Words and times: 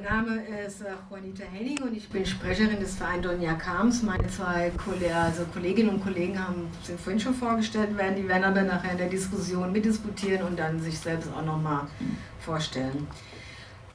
Mein 0.00 0.26
Name 0.26 0.42
ist 0.64 0.82
äh, 0.82 0.90
Juanita 1.10 1.42
Henning 1.42 1.82
und 1.82 1.96
ich 1.96 2.08
bin 2.08 2.24
Sprecherin 2.24 2.78
des 2.78 2.94
Vereins 2.94 3.22
Donja 3.22 3.54
Kams. 3.54 4.02
Meine 4.02 4.28
zwei 4.28 4.70
also 5.12 5.44
Kolleginnen 5.52 5.88
und 5.88 6.04
Kollegen 6.04 6.38
haben, 6.38 6.68
sind 6.84 7.00
vorhin 7.00 7.18
schon 7.18 7.34
vorgestellt 7.34 7.96
werden. 7.96 8.14
Die 8.14 8.28
werden 8.28 8.44
aber 8.44 8.62
nachher 8.62 8.92
in 8.92 8.98
der 8.98 9.08
Diskussion 9.08 9.72
mitdiskutieren 9.72 10.46
und 10.46 10.56
dann 10.56 10.80
sich 10.80 11.00
selbst 11.00 11.28
auch 11.34 11.44
nochmal 11.44 11.88
vorstellen. 12.38 13.08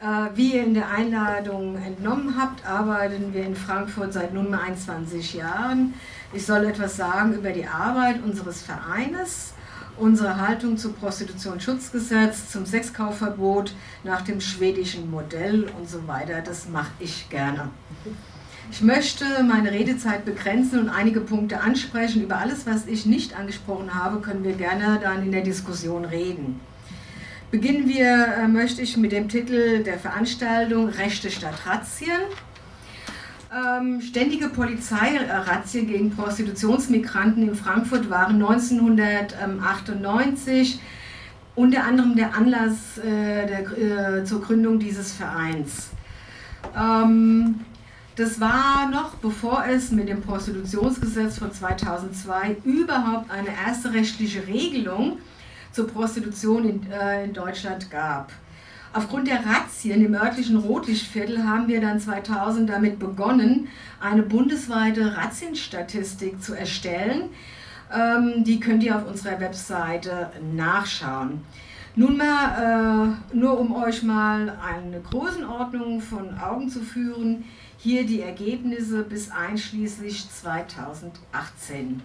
Äh, 0.01 0.35
wie 0.35 0.55
ihr 0.55 0.65
in 0.65 0.73
der 0.73 0.89
Einladung 0.89 1.77
entnommen 1.77 2.35
habt, 2.37 2.65
arbeiten 2.65 3.33
wir 3.33 3.45
in 3.45 3.55
Frankfurt 3.55 4.11
seit 4.11 4.33
nunmehr 4.33 4.59
21 4.59 5.35
Jahren. 5.35 5.93
Ich 6.33 6.45
soll 6.45 6.65
etwas 6.65 6.97
sagen 6.97 7.33
über 7.33 7.51
die 7.51 7.67
Arbeit 7.67 8.21
unseres 8.21 8.61
Vereines 8.61 9.53
unsere 9.97 10.39
Haltung 10.39 10.77
zum 10.77 10.93
Prostitutionsschutzgesetz, 10.93 12.49
zum 12.49 12.65
Sexkaufverbot 12.65 13.73
nach 14.03 14.21
dem 14.21 14.41
schwedischen 14.41 15.09
Modell 15.09 15.69
und 15.77 15.89
so 15.89 16.07
weiter. 16.07 16.41
Das 16.41 16.67
mache 16.69 16.91
ich 16.99 17.29
gerne. 17.29 17.69
Ich 18.71 18.81
möchte 18.81 19.25
meine 19.43 19.71
Redezeit 19.71 20.25
begrenzen 20.25 20.79
und 20.79 20.89
einige 20.89 21.19
Punkte 21.19 21.61
ansprechen. 21.61 22.23
Über 22.23 22.37
alles, 22.37 22.65
was 22.65 22.87
ich 22.87 23.05
nicht 23.05 23.37
angesprochen 23.37 23.93
habe, 23.93 24.19
können 24.19 24.43
wir 24.43 24.53
gerne 24.53 24.99
dann 25.01 25.23
in 25.23 25.31
der 25.31 25.43
Diskussion 25.43 26.05
reden. 26.05 26.59
Beginnen 27.51 27.87
wir, 27.87 28.35
äh, 28.35 28.47
möchte 28.47 28.81
ich 28.81 28.97
mit 28.97 29.11
dem 29.11 29.29
Titel 29.29 29.83
der 29.83 29.99
Veranstaltung 29.99 30.89
Rechte 30.89 31.29
statt 31.29 31.53
Razzien. 31.67 32.21
Ähm, 33.53 34.01
ständige 34.01 34.49
Polizeirazzien 34.49 35.85
gegen 35.85 36.09
Prostitutionsmigranten 36.09 37.49
in 37.49 37.53
Frankfurt 37.53 38.09
waren 38.09 38.41
1998 38.41 40.79
unter 41.53 41.83
anderem 41.83 42.15
der 42.15 42.35
Anlass 42.35 42.97
äh, 42.97 43.45
der, 43.45 43.59
äh, 43.77 44.23
zur 44.23 44.41
Gründung 44.41 44.79
dieses 44.79 45.13
Vereins. 45.13 45.91
Ähm, 46.75 47.59
das 48.15 48.39
war 48.39 48.89
noch 48.89 49.13
bevor 49.15 49.65
es 49.69 49.91
mit 49.91 50.07
dem 50.09 50.21
Prostitutionsgesetz 50.21 51.37
von 51.37 51.51
2002 51.51 52.55
überhaupt 52.63 53.29
eine 53.29 53.49
erste 53.67 53.93
rechtliche 53.93 54.47
Regelung 54.47 55.19
zur 55.71 55.87
Prostitution 55.87 56.67
in, 56.67 56.91
äh, 56.91 57.25
in 57.25 57.33
Deutschland 57.33 57.91
gab. 57.91 58.31
Aufgrund 58.93 59.27
der 59.27 59.43
Razzien 59.43 60.05
im 60.05 60.13
örtlichen 60.13 60.55
Rotlichtviertel 60.55 61.43
haben 61.43 61.67
wir 61.67 61.81
dann 61.81 61.99
2000 61.99 62.69
damit 62.69 62.99
begonnen, 62.99 63.67
eine 63.99 64.21
bundesweite 64.21 65.17
Razzienstatistik 65.17 66.43
zu 66.43 66.53
erstellen. 66.53 67.29
Ähm, 67.91 68.43
die 68.43 68.59
könnt 68.59 68.83
ihr 68.83 68.95
auf 68.95 69.07
unserer 69.07 69.39
Webseite 69.39 70.29
nachschauen. 70.55 71.41
Nun 71.95 72.17
mal, 72.17 73.17
äh, 73.33 73.35
nur 73.35 73.59
um 73.59 73.75
euch 73.75 74.03
mal 74.03 74.57
eine 74.63 74.99
Größenordnung 74.99 75.99
von 75.99 76.37
Augen 76.37 76.69
zu 76.69 76.81
führen, 76.81 77.45
hier 77.77 78.05
die 78.05 78.21
Ergebnisse 78.21 79.03
bis 79.03 79.31
einschließlich 79.31 80.29
2018. 80.29 82.01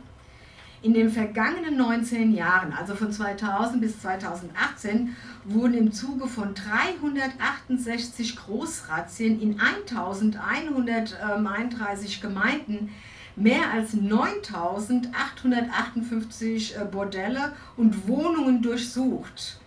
In 0.81 0.95
den 0.95 1.11
vergangenen 1.11 1.77
19 1.77 2.33
Jahren, 2.35 2.73
also 2.73 2.95
von 2.95 3.11
2000 3.11 3.81
bis 3.81 4.01
2018, 4.01 5.17
wurden 5.45 5.75
im 5.75 5.93
Zuge 5.93 6.29
von 6.29 6.55
368 6.55 8.37
Großrazzien 8.37 9.41
in 9.41 9.59
1131 9.61 12.21
Gemeinden 12.21 12.95
mehr 13.35 13.73
als 13.73 13.95
9858 13.95 16.77
äh, 16.77 16.85
Bordelle 16.85 17.55
und 17.77 18.07
Wohnungen 18.07 18.63
durchsucht. 18.63 19.59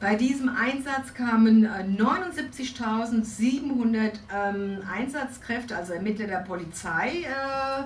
Bei 0.00 0.16
diesem 0.16 0.48
Einsatz 0.48 1.14
kamen 1.14 1.64
79.700 1.66 3.96
äh, 3.96 4.10
ähm, 4.34 4.82
Einsatzkräfte, 4.92 5.76
also 5.76 5.92
Ermittler 5.92 6.26
der 6.26 6.38
Polizei, 6.38 7.22
äh, 7.22 7.84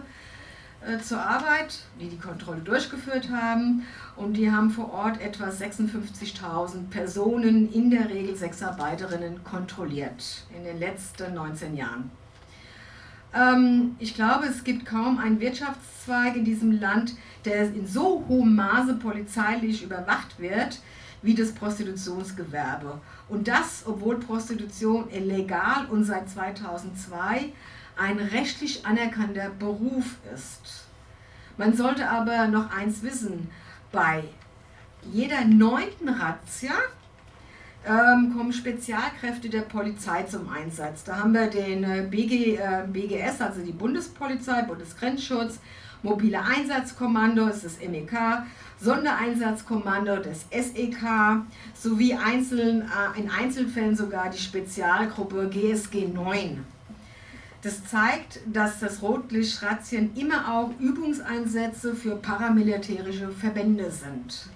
zur 1.02 1.20
Arbeit, 1.20 1.80
die 2.00 2.08
die 2.08 2.18
Kontrolle 2.18 2.60
durchgeführt 2.60 3.30
haben. 3.30 3.82
Und 4.16 4.34
die 4.34 4.50
haben 4.50 4.70
vor 4.70 4.92
Ort 4.92 5.20
etwa 5.20 5.48
56.000 5.48 6.88
Personen, 6.90 7.72
in 7.72 7.90
der 7.90 8.08
Regel 8.08 8.36
Sexarbeiterinnen, 8.36 9.44
kontrolliert 9.44 10.46
in 10.56 10.64
den 10.64 10.78
letzten 10.78 11.34
19 11.34 11.76
Jahren. 11.76 12.10
Ähm, 13.34 13.96
ich 13.98 14.14
glaube, 14.14 14.46
es 14.46 14.64
gibt 14.64 14.86
kaum 14.86 15.18
einen 15.18 15.40
Wirtschaftszweig 15.40 16.36
in 16.36 16.44
diesem 16.44 16.72
Land, 16.72 17.14
der 17.44 17.62
in 17.62 17.86
so 17.86 18.24
hohem 18.28 18.56
Maße 18.56 18.94
polizeilich 18.94 19.82
überwacht 19.82 20.38
wird 20.38 20.80
wie 21.22 21.34
das 21.34 21.52
Prostitutionsgewerbe. 21.52 23.00
Und 23.28 23.48
das, 23.48 23.82
obwohl 23.86 24.20
Prostitution 24.20 25.10
illegal 25.10 25.86
und 25.90 26.04
seit 26.04 26.30
2002 26.30 27.52
ein 27.96 28.18
rechtlich 28.18 28.86
anerkannter 28.86 29.50
Beruf 29.50 30.16
ist. 30.34 30.85
Man 31.56 31.74
sollte 31.74 32.08
aber 32.08 32.48
noch 32.48 32.70
eins 32.70 33.02
wissen, 33.02 33.50
bei 33.92 34.24
jeder 35.12 35.44
neunten 35.44 36.08
Razzia 36.08 36.74
ähm, 37.86 38.34
kommen 38.36 38.52
Spezialkräfte 38.52 39.48
der 39.48 39.62
Polizei 39.62 40.24
zum 40.24 40.48
Einsatz. 40.48 41.04
Da 41.04 41.18
haben 41.18 41.32
wir 41.32 41.46
den 41.46 41.84
äh, 41.84 42.06
BG, 42.10 42.56
äh, 42.56 42.84
BGS, 42.86 43.40
also 43.40 43.62
die 43.62 43.72
Bundespolizei, 43.72 44.62
Bundesgrenzschutz, 44.62 45.60
mobile 46.02 46.42
Einsatzkommando, 46.42 47.46
das 47.46 47.64
ist 47.64 47.80
das 47.80 47.88
MEK, 47.88 48.12
Sondereinsatzkommando, 48.80 50.16
das 50.16 50.46
SEK, 50.50 50.98
sowie 51.74 52.14
einzeln, 52.14 52.82
äh, 52.82 53.20
in 53.20 53.30
Einzelfällen 53.30 53.96
sogar 53.96 54.30
die 54.30 54.38
Spezialgruppe 54.38 55.48
GSG 55.48 56.08
9. 56.08 56.64
Das 57.66 57.84
zeigt, 57.84 58.38
dass 58.46 58.78
das 58.78 59.02
Rotlichtrazzien 59.02 60.14
immer 60.14 60.54
auch 60.54 60.70
Übungseinsätze 60.78 61.96
für 61.96 62.14
paramilitärische 62.14 63.30
Verbände 63.30 63.90
sind. 63.90 64.48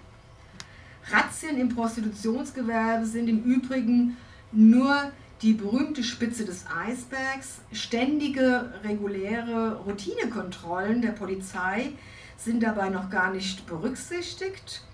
Razzien 1.10 1.59
im 1.59 1.71
Prostitutionsgewerbe 1.71 3.04
sind 3.04 3.26
im 3.26 3.43
Übrigen 3.43 4.16
nur 4.53 5.10
die 5.43 5.54
berühmte 5.54 6.04
Spitze 6.04 6.44
des 6.44 6.66
Eisbergs. 6.72 7.62
Ständige, 7.72 8.75
reguläre 8.84 9.78
Routinekontrollen 9.78 11.03
der 11.03 11.10
Polizei 11.10 11.94
sind 12.37 12.62
dabei 12.62 12.91
noch 12.91 13.10
gar 13.10 13.32
nicht 13.32 13.66
berücksichtigt. 13.66 14.84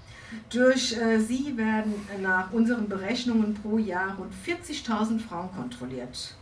Durch 0.48 0.96
äh, 0.96 1.20
sie 1.20 1.58
werden 1.58 1.92
nach 2.22 2.50
unseren 2.50 2.88
Berechnungen 2.88 3.52
pro 3.52 3.76
Jahr 3.76 4.16
rund 4.16 4.32
40.000 4.46 5.20
Frauen 5.20 5.50
kontrolliert. 5.54 6.34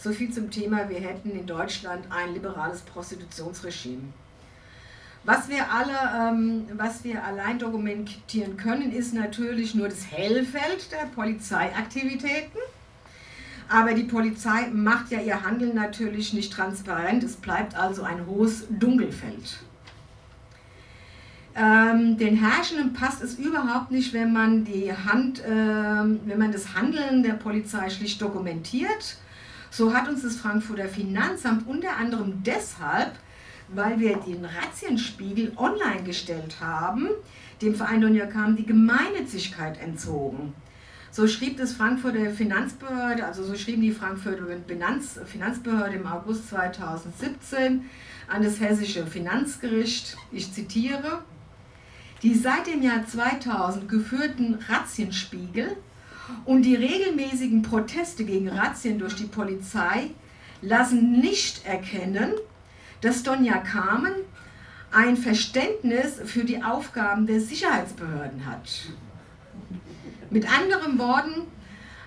So 0.00 0.12
viel 0.12 0.30
zum 0.30 0.48
Thema, 0.48 0.88
wir 0.88 1.00
hätten 1.00 1.32
in 1.32 1.44
Deutschland 1.44 2.04
ein 2.10 2.32
liberales 2.32 2.82
Prostitutionsregime. 2.82 4.12
Was 5.24 5.48
wir 5.48 5.72
alle, 5.72 5.92
ähm, 6.16 6.66
was 6.74 7.02
wir 7.02 7.24
allein 7.24 7.58
dokumentieren 7.58 8.56
können, 8.56 8.92
ist 8.92 9.12
natürlich 9.12 9.74
nur 9.74 9.88
das 9.88 10.06
Hellfeld 10.08 10.92
der 10.92 11.06
Polizeiaktivitäten. 11.14 12.60
Aber 13.68 13.92
die 13.92 14.04
Polizei 14.04 14.68
macht 14.72 15.10
ja 15.10 15.20
ihr 15.20 15.42
Handeln 15.42 15.74
natürlich 15.74 16.32
nicht 16.32 16.52
transparent. 16.52 17.24
Es 17.24 17.34
bleibt 17.34 17.74
also 17.74 18.04
ein 18.04 18.24
hohes 18.26 18.66
Dunkelfeld. 18.70 19.58
Ähm, 21.56 22.16
den 22.16 22.36
Herrschenden 22.36 22.92
passt 22.92 23.20
es 23.20 23.34
überhaupt 23.34 23.90
nicht, 23.90 24.14
wenn 24.14 24.32
man, 24.32 24.64
die 24.64 24.92
Hand, 24.92 25.44
äh, 25.44 25.50
wenn 25.50 26.38
man 26.38 26.52
das 26.52 26.74
Handeln 26.74 27.24
der 27.24 27.34
Polizei 27.34 27.90
schlicht 27.90 28.22
dokumentiert 28.22 29.18
so 29.70 29.92
hat 29.92 30.08
uns 30.08 30.22
das 30.22 30.36
Frankfurter 30.36 30.88
Finanzamt 30.88 31.66
unter 31.66 31.96
anderem 31.96 32.42
deshalb, 32.42 33.12
weil 33.68 33.98
wir 34.00 34.16
den 34.16 34.44
Razzienspiegel 34.44 35.52
online 35.56 36.02
gestellt 36.04 36.56
haben, 36.60 37.08
dem 37.60 37.74
Verein 37.74 38.00
Donja 38.00 38.26
Kam 38.26 38.56
die 38.56 38.66
Gemeinnützigkeit 38.66 39.80
entzogen. 39.80 40.54
So 41.10 41.26
schrieb 41.26 41.56
das 41.56 41.72
Frankfurter 41.72 42.30
Finanzbehörde, 42.30 43.24
also 43.24 43.42
so 43.42 43.54
schrieben 43.56 43.82
die 43.82 43.92
Frankfurter 43.92 44.44
Finanzbehörde 45.24 45.96
im 45.96 46.06
August 46.06 46.48
2017 46.48 47.84
an 48.28 48.42
das 48.42 48.60
hessische 48.60 49.06
Finanzgericht, 49.06 50.16
ich 50.30 50.52
zitiere, 50.52 51.22
die 52.22 52.34
seit 52.34 52.66
dem 52.66 52.82
Jahr 52.82 53.06
2000 53.06 53.88
geführten 53.88 54.58
Razzienspiegel 54.68 55.76
und 56.44 56.62
die 56.62 56.74
regelmäßigen 56.74 57.62
Proteste 57.62 58.24
gegen 58.24 58.48
Razzien 58.48 58.98
durch 58.98 59.14
die 59.14 59.24
Polizei 59.24 60.10
lassen 60.60 61.20
nicht 61.20 61.64
erkennen, 61.66 62.32
dass 63.00 63.22
Donja 63.22 63.58
Carmen 63.58 64.12
ein 64.90 65.16
Verständnis 65.16 66.20
für 66.24 66.44
die 66.44 66.62
Aufgaben 66.62 67.26
der 67.26 67.40
Sicherheitsbehörden 67.40 68.46
hat. 68.46 68.88
Mit 70.30 70.50
anderen 70.50 70.98
Worten, 70.98 71.42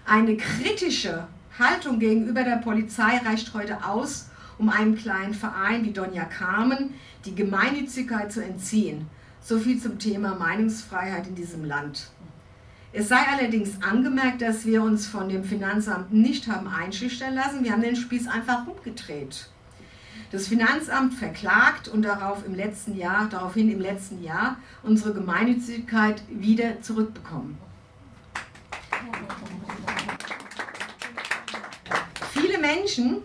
eine 0.06 0.35
kritische 0.38 1.27
Haltung 1.57 2.00
gegenüber 2.00 2.44
der 2.44 2.57
Polizei 2.57 3.18
reicht 3.18 3.53
heute 3.53 3.85
aus, 3.85 4.29
um 4.57 4.69
einem 4.69 4.95
kleinen 4.95 5.33
Verein 5.33 5.85
wie 5.85 5.91
Donja 5.91 6.25
Carmen 6.25 6.94
die 7.25 7.35
Gemeinnützigkeit 7.35 8.31
zu 8.31 8.44
entziehen. 8.44 9.07
So 9.41 9.59
viel 9.59 9.79
zum 9.79 9.97
Thema 9.97 10.35
Meinungsfreiheit 10.35 11.27
in 11.27 11.35
diesem 11.35 11.65
Land. 11.65 12.12
Es 12.93 13.07
sei 13.07 13.25
allerdings 13.31 13.81
angemerkt, 13.81 14.41
dass 14.41 14.65
wir 14.65 14.83
uns 14.83 15.07
von 15.07 15.29
dem 15.29 15.45
Finanzamt 15.45 16.11
nicht 16.11 16.47
haben 16.47 16.67
einschüchtern 16.67 17.33
lassen. 17.33 17.63
Wir 17.63 17.71
haben 17.71 17.81
den 17.81 17.95
Spieß 17.95 18.27
einfach 18.27 18.67
umgedreht. 18.67 19.47
Das 20.31 20.49
Finanzamt 20.49 21.13
verklagt 21.13 21.88
und 21.88 22.01
darauf 22.01 22.45
im 22.45 22.53
letzten 22.53 22.97
Jahr, 22.97 23.29
daraufhin 23.29 23.71
im 23.71 23.79
letzten 23.79 24.21
Jahr 24.21 24.57
unsere 24.83 25.13
Gemeinnützigkeit 25.13 26.21
wieder 26.29 26.81
zurückbekommen. 26.81 27.57
Viele 32.33 32.59
Menschen, 32.59 33.17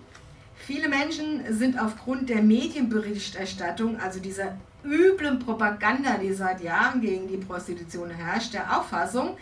viele 0.55 0.89
Menschen 0.89 1.41
sind 1.51 1.81
aufgrund 1.81 2.29
der 2.29 2.43
Medienberichterstattung, 2.43 3.99
also 3.99 4.21
dieser 4.21 4.57
üblen 4.87 5.39
Propaganda, 5.39 6.17
die 6.19 6.33
seit 6.33 6.63
Jahren 6.63 7.01
gegen 7.01 7.29
die 7.29 7.37
Prostitution 7.37 8.11
herrscht, 8.11 8.55
der 8.55 8.79
Auffassung, 8.79 9.37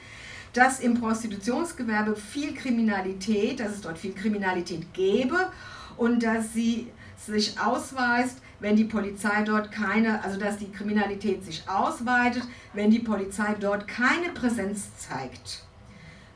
dass 0.53 0.81
im 0.81 0.95
Prostitutionsgewerbe 0.95 2.17
viel 2.17 2.55
Kriminalität, 2.55 3.61
dass 3.61 3.73
es 3.73 3.81
dort 3.81 3.99
viel 3.99 4.15
Kriminalität 4.15 4.93
gäbe 4.95 5.51
und 5.97 6.23
dass 6.23 6.53
sie 6.53 6.89
sich 7.17 7.59
ausweist, 7.61 8.39
wenn 8.61 8.77
die 8.77 8.85
Polizei 8.85 9.43
dort 9.43 9.73
keine, 9.73 10.23
also 10.23 10.39
dass 10.39 10.59
die 10.59 10.71
Kriminalität 10.71 11.45
sich 11.45 11.69
ausweitet, 11.69 12.45
wenn 12.73 12.91
die 12.91 13.01
Polizei 13.01 13.55
dort 13.59 13.89
keine 13.89 14.31
Präsenz 14.31 14.97
zeigt. 14.97 15.65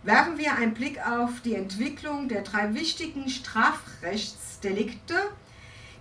Werfen 0.02 0.38
wir 0.38 0.54
einen 0.56 0.74
Blick 0.74 0.98
auf 1.06 1.40
die 1.44 1.54
Entwicklung 1.54 2.28
der 2.28 2.42
drei 2.42 2.74
wichtigen 2.74 3.28
Strafrechtsdelikte, 3.28 5.14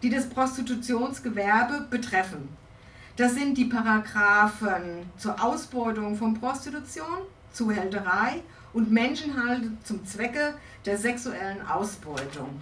die 0.03 0.09
das 0.09 0.29
Prostitutionsgewerbe 0.29 1.87
betreffen. 1.89 2.49
Das 3.17 3.33
sind 3.33 3.57
die 3.57 3.65
Paragraphen 3.65 5.09
zur 5.17 5.43
Ausbeutung 5.43 6.15
von 6.15 6.35
Prostitution, 6.35 7.23
Zuhälterei 7.51 8.43
und 8.73 8.91
Menschenhandel 8.91 9.71
zum 9.83 10.05
Zwecke 10.05 10.53
der 10.85 10.99
sexuellen 10.99 11.67
Ausbeutung. 11.67 12.61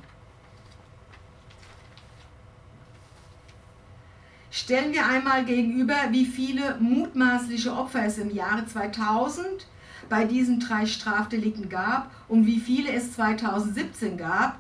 Stellen 4.50 4.94
wir 4.94 5.06
einmal 5.06 5.44
gegenüber, 5.44 5.98
wie 6.12 6.26
viele 6.26 6.78
mutmaßliche 6.80 7.74
Opfer 7.74 8.06
es 8.06 8.18
im 8.18 8.34
Jahre 8.34 8.66
2000 8.66 9.68
bei 10.08 10.24
diesen 10.24 10.62
drei 10.62 10.86
Strafdelikten 10.86 11.68
gab 11.68 12.10
und 12.30 12.46
wie 12.46 12.62
viele 12.62 12.94
es 12.94 13.12
2017 13.12 14.18
gab, 14.18 14.58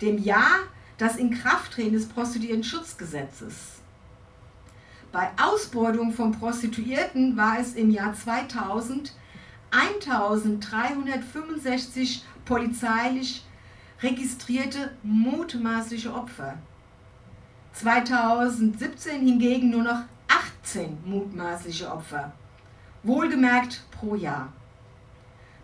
dem 0.00 0.18
Jahr 0.18 0.58
das 0.98 1.14
Inkrafttreten 1.14 1.92
des 1.92 2.08
Prostituiertenschutzgesetzes. 2.08 3.75
Bei 5.12 5.30
Ausbeutung 5.40 6.12
von 6.12 6.32
Prostituierten 6.32 7.36
war 7.36 7.58
es 7.58 7.74
im 7.74 7.90
Jahr 7.90 8.14
2000 8.14 9.12
1365 9.70 12.24
polizeilich 12.44 13.44
registrierte 14.02 14.90
mutmaßliche 15.02 16.12
Opfer. 16.12 16.58
2017 17.72 19.20
hingegen 19.20 19.70
nur 19.70 19.82
noch 19.82 20.02
18 20.28 20.98
mutmaßliche 21.04 21.90
Opfer. 21.90 22.32
Wohlgemerkt 23.02 23.82
pro 23.90 24.14
Jahr. 24.14 24.52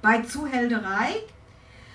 Bei 0.03 0.21
Zuhälterei 0.23 1.15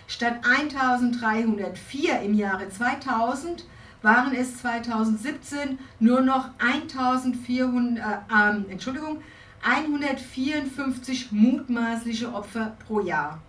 statt 0.08 0.40
1304 0.44 2.22
im 2.22 2.34
Jahre 2.34 2.70
2000 2.70 3.66
waren 4.02 4.36
es 4.36 4.58
2017 4.58 5.80
nur 6.00 6.22
noch 6.22 6.50
1400, 6.60 7.98
äh, 7.98 8.34
äh, 8.34 8.72
Entschuldigung, 8.72 9.22
154 9.64 11.32
mutmaßliche 11.32 12.34
Opfer 12.34 12.76
pro 12.86 13.02
Jahr. 13.02 13.40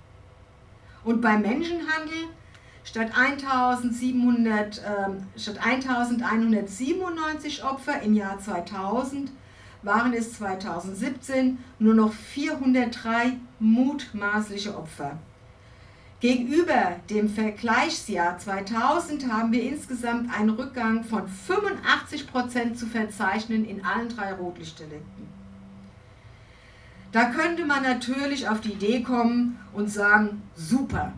Und 1.05 1.21
beim 1.21 1.43
Menschenhandel 1.43 2.29
statt, 2.85 3.11
1700, 3.15 4.79
äh, 4.79 5.39
statt 5.39 5.59
1197 5.65 7.65
Opfer 7.65 8.03
im 8.03 8.15
Jahr 8.15 8.39
2000 8.39 9.31
waren 9.83 10.13
es 10.13 10.33
2017 10.35 11.59
nur 11.79 11.95
noch 11.95 12.13
403 12.13 13.37
mutmaßliche 13.61 14.77
Opfer. 14.77 15.19
Gegenüber 16.21 16.97
dem 17.11 17.29
Vergleichsjahr 17.29 18.39
2000 18.39 19.33
haben 19.33 19.53
wir 19.53 19.63
insgesamt 19.63 20.37
einen 20.37 20.51
Rückgang 20.51 21.05
von 21.05 21.29
85 21.29 22.27
Prozent 22.27 22.77
zu 22.77 22.87
verzeichnen 22.87 23.65
in 23.65 23.85
allen 23.85 24.09
drei 24.09 24.33
Rotlichtdelikten. 24.33 25.29
Da 27.13 27.27
könnte 27.27 27.65
man 27.65 27.85
natürlich 27.85 28.49
auf 28.49 28.61
die 28.61 28.73
Idee 28.73 29.03
kommen 29.03 29.61
und 29.73 29.89
sagen, 29.91 30.43
super, 30.57 31.13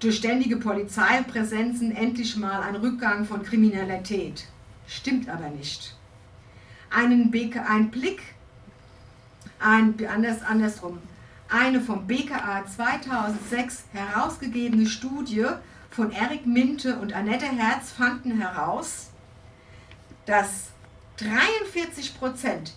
durch 0.00 0.16
ständige 0.16 0.56
Polizeipräsenzen 0.56 1.94
endlich 1.94 2.36
mal 2.36 2.62
ein 2.62 2.76
Rückgang 2.76 3.24
von 3.24 3.44
Kriminalität. 3.44 4.44
Stimmt 4.88 5.28
aber 5.28 5.50
nicht. 5.50 5.96
Einen 6.90 7.30
BK, 7.30 7.64
ein 7.64 7.90
Blick, 7.90 8.22
ein, 9.60 9.94
anders, 10.08 10.42
andersrum, 10.42 10.98
eine 11.48 11.80
vom 11.80 12.06
BKA 12.06 12.64
2006 12.66 13.84
herausgegebene 13.92 14.86
Studie 14.86 15.46
von 15.90 16.12
Erik 16.12 16.46
Minte 16.46 16.98
und 16.98 17.14
Annette 17.14 17.46
Herz 17.46 17.92
fanden 17.92 18.40
heraus, 18.40 19.08
dass 20.26 20.68
43 21.16 22.18
Prozent 22.18 22.74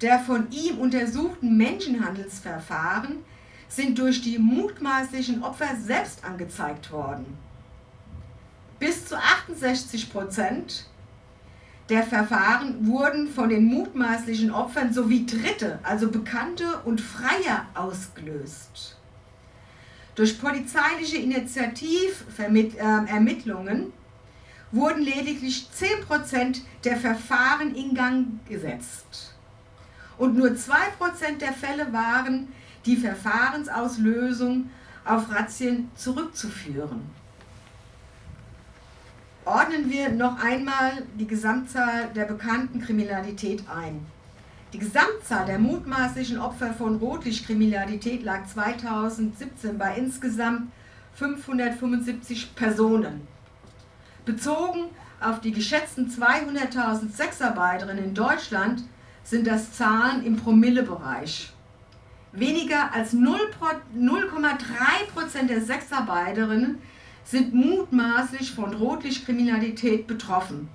der 0.00 0.18
von 0.18 0.50
ihm 0.50 0.78
untersuchten 0.78 1.56
Menschenhandelsverfahren 1.56 3.18
sind 3.68 3.98
durch 3.98 4.22
die 4.22 4.38
mutmaßlichen 4.38 5.44
Opfer 5.44 5.76
selbst 5.76 6.24
angezeigt 6.24 6.90
worden. 6.90 7.38
Bis 8.78 9.06
zu 9.06 9.16
68 9.16 10.10
Prozent 10.10 10.86
der 11.90 12.02
Verfahren 12.04 12.86
wurden 12.86 13.28
von 13.28 13.48
den 13.48 13.64
mutmaßlichen 13.64 14.52
Opfern 14.52 14.92
sowie 14.92 15.26
Dritte, 15.26 15.80
also 15.82 16.08
Bekannte 16.08 16.78
und 16.84 17.00
Freier, 17.00 17.66
ausgelöst. 17.74 18.96
Durch 20.14 20.40
polizeiliche 20.40 21.16
Initiativermittlungen 21.16 23.80
äh, 23.80 23.86
wurden 24.70 25.02
lediglich 25.02 25.68
10% 25.76 26.60
der 26.84 26.96
Verfahren 26.96 27.74
in 27.74 27.92
Gang 27.94 28.38
gesetzt. 28.48 29.34
Und 30.16 30.36
nur 30.36 30.50
2% 30.50 31.38
der 31.40 31.52
Fälle 31.52 31.92
waren 31.92 32.46
die 32.86 32.96
Verfahrensauslösung 32.96 34.70
auf 35.04 35.28
Razzien 35.32 35.90
zurückzuführen 35.96 37.19
ordnen 39.44 39.90
wir 39.90 40.10
noch 40.10 40.42
einmal 40.42 41.02
die 41.18 41.26
Gesamtzahl 41.26 42.08
der 42.14 42.24
bekannten 42.24 42.80
Kriminalität 42.80 43.64
ein. 43.68 44.06
Die 44.72 44.78
Gesamtzahl 44.78 45.46
der 45.46 45.58
mutmaßlichen 45.58 46.38
Opfer 46.38 46.72
von 46.72 46.96
Rotlichtkriminalität 46.96 48.22
lag 48.22 48.46
2017 48.46 49.78
bei 49.78 49.96
insgesamt 49.96 50.70
575 51.14 52.54
Personen. 52.54 53.26
Bezogen 54.24 54.84
auf 55.20 55.40
die 55.40 55.52
geschätzten 55.52 56.08
200.000 56.08 57.12
Sexarbeiterinnen 57.12 58.04
in 58.04 58.14
Deutschland 58.14 58.84
sind 59.24 59.46
das 59.46 59.72
Zahlen 59.72 60.24
im 60.24 60.36
Promillebereich. 60.36 61.52
Weniger 62.32 62.94
als 62.94 63.12
0,3% 63.12 65.46
der 65.48 65.60
Sexarbeiterinnen 65.60 66.78
sind 67.30 67.54
mutmaßlich 67.54 68.52
von 68.52 68.74
Rotlichtkriminalität 68.74 70.06
betroffen. 70.06 70.68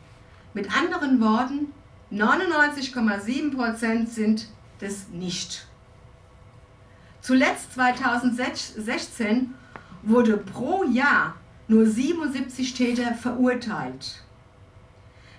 Mit 0.54 0.76
anderen 0.76 1.20
Worten, 1.20 1.74
99,7% 2.12 4.08
sind 4.08 4.48
das 4.80 5.10
nicht. 5.12 5.68
Zuletzt 7.22 7.74
2016 7.74 9.54
wurde 10.04 10.38
pro 10.38 10.84
Jahr 10.86 11.36
nur 11.68 11.86
77 11.86 12.74
Täter 12.74 13.16
verurteilt. 13.16 14.22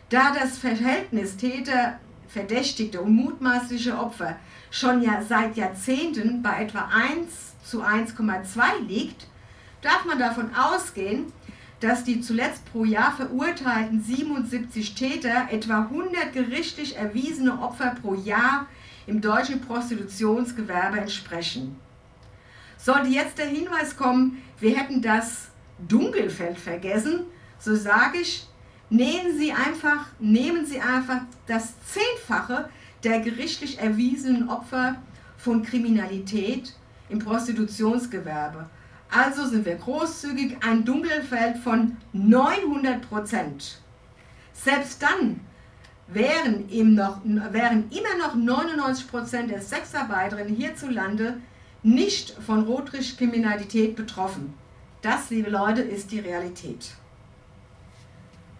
Da 0.08 0.34
das 0.34 0.58
Verhältnis 0.58 1.36
Täter, 1.36 1.98
Verdächtigte 2.28 3.00
und 3.00 3.14
mutmaßliche 3.14 3.96
Opfer 3.96 4.36
schon 4.70 5.00
ja 5.00 5.22
seit 5.22 5.56
Jahrzehnten 5.56 6.42
bei 6.42 6.62
etwa 6.62 6.90
1 6.92 7.54
zu 7.64 7.82
1,2 7.82 8.86
liegt, 8.86 9.26
darf 9.86 10.04
man 10.04 10.18
davon 10.18 10.50
ausgehen, 10.54 11.32
dass 11.80 12.02
die 12.02 12.20
zuletzt 12.20 12.64
pro 12.72 12.84
Jahr 12.84 13.12
verurteilten 13.12 14.02
77 14.02 14.94
Täter 14.94 15.48
etwa 15.50 15.82
100 15.82 16.32
gerichtlich 16.32 16.96
erwiesene 16.96 17.62
Opfer 17.62 17.94
pro 18.02 18.14
Jahr 18.14 18.66
im 19.06 19.20
deutschen 19.20 19.60
Prostitutionsgewerbe 19.60 20.98
entsprechen. 20.98 21.76
Sollte 22.76 23.08
jetzt 23.08 23.38
der 23.38 23.46
Hinweis 23.46 23.96
kommen, 23.96 24.42
wir 24.58 24.76
hätten 24.76 25.02
das 25.02 25.48
Dunkelfeld 25.86 26.58
vergessen, 26.58 27.24
so 27.58 27.76
sage 27.76 28.18
ich, 28.18 28.46
nehmen 28.90 29.38
Sie 29.38 29.52
einfach, 29.52 30.06
nehmen 30.18 30.66
Sie 30.66 30.80
einfach 30.80 31.20
das 31.46 31.74
Zehnfache 31.86 32.68
der 33.04 33.20
gerichtlich 33.20 33.78
erwiesenen 33.78 34.48
Opfer 34.48 34.96
von 35.36 35.62
Kriminalität 35.62 36.74
im 37.08 37.18
Prostitutionsgewerbe. 37.20 38.68
Also 39.10 39.46
sind 39.46 39.64
wir 39.64 39.76
großzügig 39.76 40.58
ein 40.62 40.84
Dunkelfeld 40.84 41.58
von 41.58 41.96
900 42.12 43.08
Prozent. 43.08 43.80
Selbst 44.52 45.02
dann 45.02 45.40
wären, 46.08 46.68
ihm 46.68 46.94
noch, 46.94 47.20
wären 47.24 47.90
immer 47.90 48.16
noch 48.18 48.34
99 48.34 49.08
Prozent 49.08 49.50
der 49.50 49.62
Sexarbeiterinnen 49.62 50.54
hierzulande 50.54 51.40
nicht 51.82 52.30
von 52.44 52.64
Rotrichkriminalität 52.64 53.96
betroffen. 53.96 54.54
Das, 55.02 55.30
liebe 55.30 55.50
Leute, 55.50 55.82
ist 55.82 56.10
die 56.10 56.18
Realität. 56.18 56.94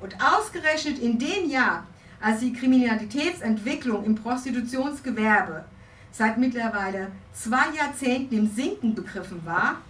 Und 0.00 0.15
ausgerechnet 0.23 0.99
in 0.99 1.19
dem 1.19 1.50
Jahr, 1.50 1.87
als 2.21 2.41
die 2.41 2.53
Kriminalitätsentwicklung 2.53 4.05
im 4.05 4.15
Prostitutionsgewerbe 4.15 5.65
seit 6.12 6.38
mittlerweile 6.38 7.11
zwei 7.33 7.75
Jahrzehnten 7.76 8.37
im 8.37 8.50
Sinken 8.55 8.95
begriffen 8.95 9.45
war 9.45 9.81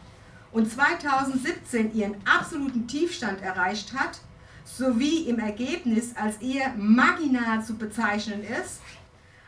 und 0.56 0.72
2017 0.72 1.94
ihren 1.94 2.16
absoluten 2.26 2.88
Tiefstand 2.88 3.42
erreicht 3.42 3.92
hat, 3.92 4.20
sowie 4.64 5.28
im 5.28 5.38
Ergebnis 5.38 6.16
als 6.16 6.38
eher 6.38 6.72
marginal 6.78 7.62
zu 7.62 7.74
bezeichnen 7.74 8.42
ist, 8.42 8.80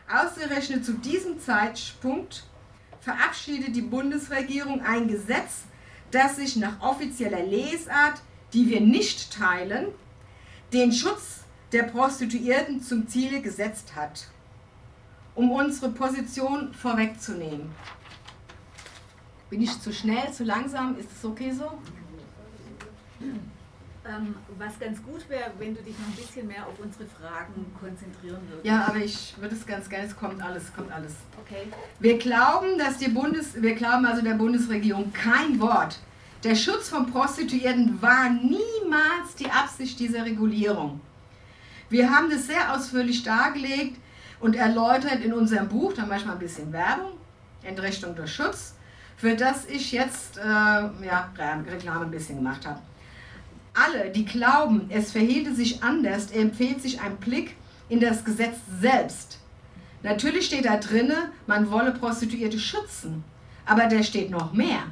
ausgerechnet 0.07 0.85
zu 0.85 0.93
diesem 0.93 1.39
Zeitpunkt 1.39 2.43
verabschiedet 3.01 3.75
die 3.75 3.81
Bundesregierung 3.81 4.83
ein 4.83 5.07
Gesetz, 5.07 5.63
das 6.11 6.35
sich 6.35 6.57
nach 6.57 6.79
offizieller 6.79 7.43
Lesart, 7.43 8.21
die 8.53 8.69
wir 8.69 8.81
nicht 8.81 9.33
teilen, 9.33 9.87
den 10.73 10.91
Schutz 10.91 11.39
der 11.71 11.83
Prostituierten 11.83 12.83
zum 12.83 13.07
Ziele 13.07 13.41
gesetzt 13.41 13.95
hat. 13.95 14.27
Um 15.33 15.49
unsere 15.49 15.89
Position 15.89 16.71
vorwegzunehmen. 16.71 17.71
Bin 19.49 19.61
ich 19.61 19.81
zu 19.81 19.91
schnell, 19.91 20.31
zu 20.31 20.43
langsam? 20.43 20.97
Ist 20.97 21.09
es 21.11 21.25
okay 21.25 21.51
so? 21.51 21.71
Ähm, 23.21 24.35
was 24.57 24.79
ganz 24.79 25.03
gut 25.03 25.27
wäre, 25.29 25.51
wenn 25.57 25.75
du 25.75 25.81
dich 25.81 25.97
noch 25.99 26.07
ein 26.07 26.15
bisschen 26.15 26.47
mehr 26.47 26.65
auf 26.65 26.79
unsere 26.79 27.05
Fragen 27.05 27.65
konzentrieren 27.79 28.39
würdest. 28.47 28.65
Ja, 28.65 28.85
aber 28.87 28.97
ich 28.97 29.35
würde 29.39 29.55
es 29.55 29.65
ganz 29.65 29.89
gerne, 29.89 30.07
es 30.07 30.15
kommt 30.15 30.41
alles, 30.41 30.73
kommt 30.73 30.91
alles. 30.91 31.13
Okay. 31.45 31.67
Wir 31.99 32.17
glauben, 32.17 32.77
dass 32.77 32.97
die 32.97 33.09
Bundes, 33.09 33.61
wir 33.61 33.75
glauben 33.75 34.05
also 34.05 34.21
der 34.21 34.35
Bundesregierung 34.35 35.11
kein 35.13 35.59
Wort. 35.59 35.99
Der 36.43 36.55
Schutz 36.55 36.89
von 36.89 37.11
Prostituierten 37.11 38.01
war 38.01 38.29
niemals 38.29 39.35
die 39.37 39.49
Absicht 39.49 39.99
dieser 39.99 40.25
Regulierung. 40.25 41.01
Wir 41.89 42.09
haben 42.09 42.29
das 42.29 42.47
sehr 42.47 42.73
ausführlich 42.73 43.23
dargelegt 43.23 43.99
und 44.39 44.55
erläutert 44.55 45.21
in 45.21 45.33
unserem 45.33 45.67
Buch, 45.67 45.93
da 45.93 46.05
manchmal 46.05 46.35
ein 46.35 46.39
bisschen 46.39 46.71
Werbung, 46.71 47.11
Entrichtung 47.63 48.15
durch 48.15 48.33
Schutz, 48.33 48.75
für 49.19 49.35
das 49.35 49.67
ich 49.67 49.91
jetzt 49.91 50.37
äh, 50.37 50.41
ja, 50.41 51.31
Reklame 51.37 52.05
ein 52.05 52.11
bisschen 52.11 52.37
gemacht 52.37 52.65
habe 52.65 52.79
alle, 53.73 54.09
die 54.09 54.25
glauben, 54.25 54.89
es 54.89 55.11
verhielte 55.11 55.53
sich 55.53 55.83
anders, 55.83 56.31
empfiehlt 56.31 56.81
sich 56.81 57.01
ein 57.01 57.17
Blick 57.17 57.55
in 57.87 57.99
das 57.99 58.23
Gesetz 58.23 58.57
selbst. 58.79 59.39
Natürlich 60.03 60.45
steht 60.45 60.65
da 60.65 60.77
drinne, 60.77 61.31
man 61.47 61.71
wolle 61.71 61.91
Prostituierte 61.91 62.59
schützen, 62.59 63.23
aber 63.65 63.87
da 63.87 64.01
steht 64.03 64.31
noch 64.31 64.53
mehr. 64.53 64.83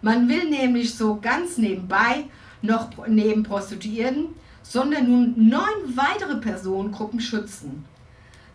Man 0.00 0.28
will 0.28 0.48
nämlich 0.48 0.94
so 0.94 1.18
ganz 1.20 1.58
nebenbei 1.58 2.24
noch 2.62 2.90
neben 3.06 3.42
Prostituierten, 3.42 4.28
sondern 4.62 5.08
nun 5.08 5.48
neun 5.48 5.96
weitere 5.96 6.36
Personengruppen 6.36 7.20
schützen. 7.20 7.84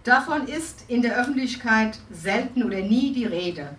Davon 0.04 0.48
ist 0.48 0.86
in 0.90 1.02
der 1.02 1.18
Öffentlichkeit 1.18 1.98
selten 2.12 2.64
oder 2.64 2.80
nie 2.80 3.14
die 3.14 3.26
Rede. 3.26 3.76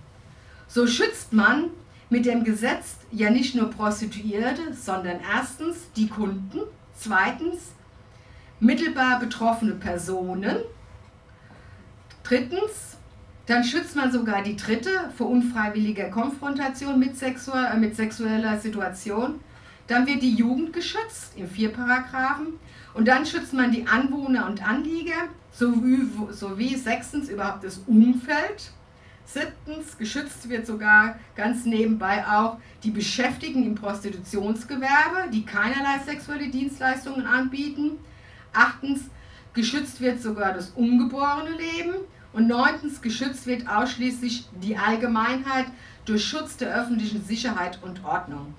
So 0.67 0.87
schützt 0.87 1.33
man 1.33 1.71
mit 2.11 2.27
dem 2.27 2.45
Gesetz 2.45 2.97
ja 3.11 3.31
nicht 3.31 3.55
nur 3.55 3.71
Prostituierte, 3.71 4.75
sondern 4.75 5.19
erstens 5.33 5.93
die 5.97 6.09
Kunden, 6.09 6.61
zweitens 6.97 7.73
mittelbar 8.61 9.19
betroffene 9.19 9.75
Personen, 9.75 10.57
drittens 12.23 12.95
dann 13.47 13.63
schützt 13.63 13.95
man 13.95 14.11
sogar 14.11 14.43
die 14.43 14.57
Dritte 14.57 15.11
vor 15.17 15.29
unfreiwilliger 15.29 16.09
Konfrontation 16.09 16.99
mit, 16.99 17.17
sexuell, 17.17 17.73
äh, 17.75 17.77
mit 17.77 17.95
sexueller 17.95 18.59
Situation. 18.59 19.41
Dann 19.87 20.07
wird 20.07 20.23
die 20.23 20.35
Jugend 20.35 20.73
geschützt 20.73 21.33
in 21.37 21.47
vier 21.47 21.71
Paragraphen. 21.71 22.55
Und 22.95 23.07
dann 23.07 23.27
schützt 23.27 23.53
man 23.53 23.71
die 23.71 23.87
Anwohner 23.87 24.47
und 24.47 24.67
Anlieger 24.67 25.29
sowie, 25.51 26.09
sowie 26.31 26.75
sechstens 26.77 27.29
überhaupt 27.29 27.65
das 27.65 27.83
Umfeld 27.87 28.73
Siebtens, 29.27 29.97
geschützt 29.99 30.49
wird 30.49 30.67
sogar 30.67 31.19
ganz 31.35 31.65
nebenbei 31.65 32.25
auch 32.27 32.59
die 32.83 32.91
Beschäftigten 32.91 33.65
im 33.65 33.75
Prostitutionsgewerbe, 33.75 35.31
die 35.33 35.45
keinerlei 35.45 35.99
sexuelle 36.05 36.49
Dienstleistungen 36.49 37.27
anbieten. 37.27 37.93
Achtens, 38.53 39.03
geschützt 39.55 40.01
wird 40.01 40.21
sogar 40.23 40.53
das 40.53 40.71
ungeborene 40.71 41.57
Leben. 41.57 41.95
Und 42.33 42.49
neuntens, 42.49 43.01
geschützt 43.01 43.47
wird 43.47 43.69
ausschließlich 43.69 44.49
die 44.61 44.77
Allgemeinheit 44.77 45.67
durch 46.05 46.25
Schutz 46.25 46.57
der 46.57 46.75
öffentlichen 46.75 47.25
Sicherheit 47.25 47.79
und 47.83 48.05
Ordnung. 48.05 48.55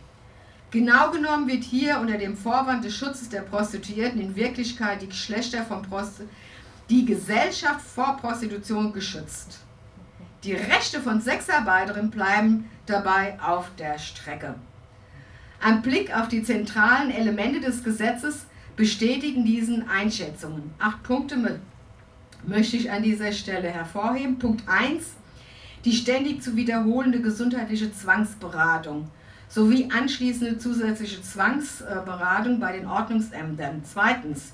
Genau 0.71 1.11
genommen 1.11 1.47
wird 1.47 1.63
hier 1.63 1.99
unter 1.99 2.17
dem 2.17 2.35
Vorwand 2.35 2.83
des 2.83 2.95
Schutzes 2.95 3.29
der 3.29 3.41
Prostituierten 3.41 4.19
in 4.19 4.35
Wirklichkeit 4.35 5.01
die 5.01 5.07
Geschlechter 5.07 5.63
von 5.63 5.81
Prost 5.83 6.21
die 6.89 7.05
Gesellschaft 7.05 7.81
vor 7.81 8.17
Prostitution 8.17 8.93
geschützt. 8.93 9.64
Die 10.43 10.53
Rechte 10.53 11.01
von 11.01 11.21
Sexarbeiterinnen 11.21 12.11
bleiben 12.11 12.69
dabei 12.85 13.37
auf 13.41 13.69
der 13.77 13.97
Strecke. 13.97 14.55
Ein 15.59 15.81
Blick 15.81 16.15
auf 16.15 16.27
die 16.27 16.43
zentralen 16.43 17.09
Elemente 17.09 17.59
des 17.59 17.83
Gesetzes 17.83 18.45
bestätigen 18.75 19.45
diesen 19.45 19.89
Einschätzungen. 19.89 20.73
Acht 20.77 21.01
Punkte 21.03 21.59
möchte 22.45 22.77
ich 22.77 22.91
an 22.91 23.01
dieser 23.01 23.31
Stelle 23.31 23.69
hervorheben. 23.69 24.37
Punkt 24.37 24.63
1. 24.67 25.13
Die 25.85 25.93
ständig 25.93 26.43
zu 26.43 26.55
wiederholende 26.55 27.21
gesundheitliche 27.21 27.91
Zwangsberatung 27.91 29.09
sowie 29.47 29.89
anschließende 29.91 30.57
zusätzliche 30.57 31.21
Zwangsberatung 31.21 32.59
bei 32.59 32.73
den 32.73 32.87
Ordnungsämtern. 32.87 33.81
Zweitens. 33.83 34.53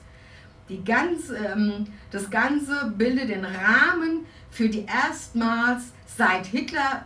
Die 0.70 0.84
ganz, 0.84 1.30
ähm, 1.30 1.88
das 2.12 2.30
Ganze 2.30 2.94
bildet 2.98 3.30
den 3.30 3.46
Rahmen 3.46 4.26
für 4.50 4.70
die 4.70 4.86
erstmals 4.86 5.92
seit 6.06 6.46
Hitler 6.46 7.06